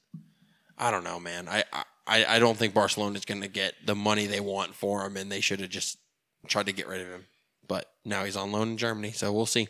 [0.79, 1.49] I don't know, man.
[1.49, 1.65] I
[2.07, 5.17] I, I don't think Barcelona is going to get the money they want for him,
[5.17, 5.99] and they should have just
[6.47, 7.25] tried to get rid of him
[7.69, 9.69] but now he's on loan in Germany, so we'll see.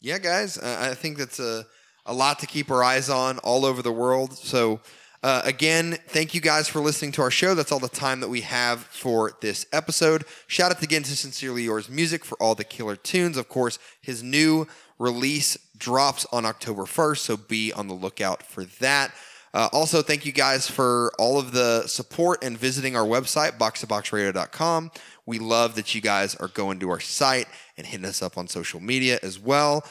[0.00, 1.66] Yeah, guys, I think that's a,
[2.04, 4.34] a lot to keep our eyes on all over the world.
[4.34, 4.80] So,
[5.24, 7.54] uh, again, thank you guys for listening to our show.
[7.54, 10.24] That's all the time that we have for this episode.
[10.48, 13.38] Shout out again to Sincerely Yours Music for all the killer tunes.
[13.38, 14.66] Of course, his new
[14.98, 19.14] release drops on October 1st, so be on the lookout for that.
[19.54, 24.90] Uh, also, thank you guys for all of the support and visiting our website, box2boxradio.com.
[25.24, 27.48] We love that you guys are going to our site
[27.78, 29.86] and hitting us up on social media as well.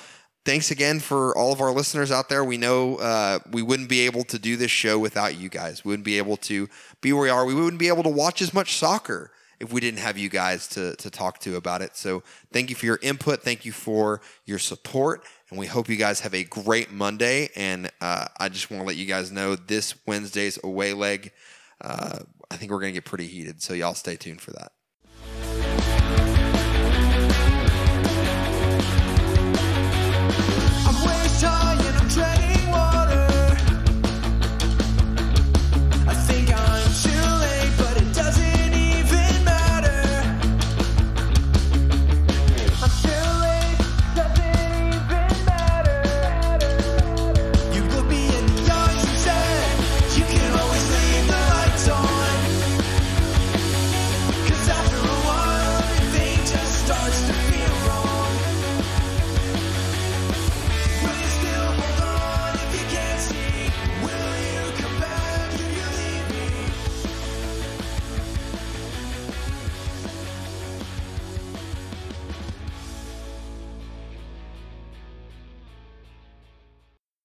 [0.46, 2.44] Thanks again for all of our listeners out there.
[2.44, 5.86] We know uh, we wouldn't be able to do this show without you guys.
[5.86, 6.68] We wouldn't be able to
[7.00, 7.46] be where we are.
[7.46, 9.32] We wouldn't be able to watch as much soccer
[9.62, 11.96] if we didn't have you guys to, to talk to about it.
[11.96, 13.42] So thank you for your input.
[13.42, 15.24] Thank you for your support.
[15.50, 17.50] And we hope you guys have a great Monday.
[17.56, 21.32] And uh, I just want to let you guys know this Wednesday's away leg,
[21.80, 22.20] uh,
[22.52, 23.62] I think we're going to get pretty heated.
[23.62, 24.74] So y'all stay tuned for that.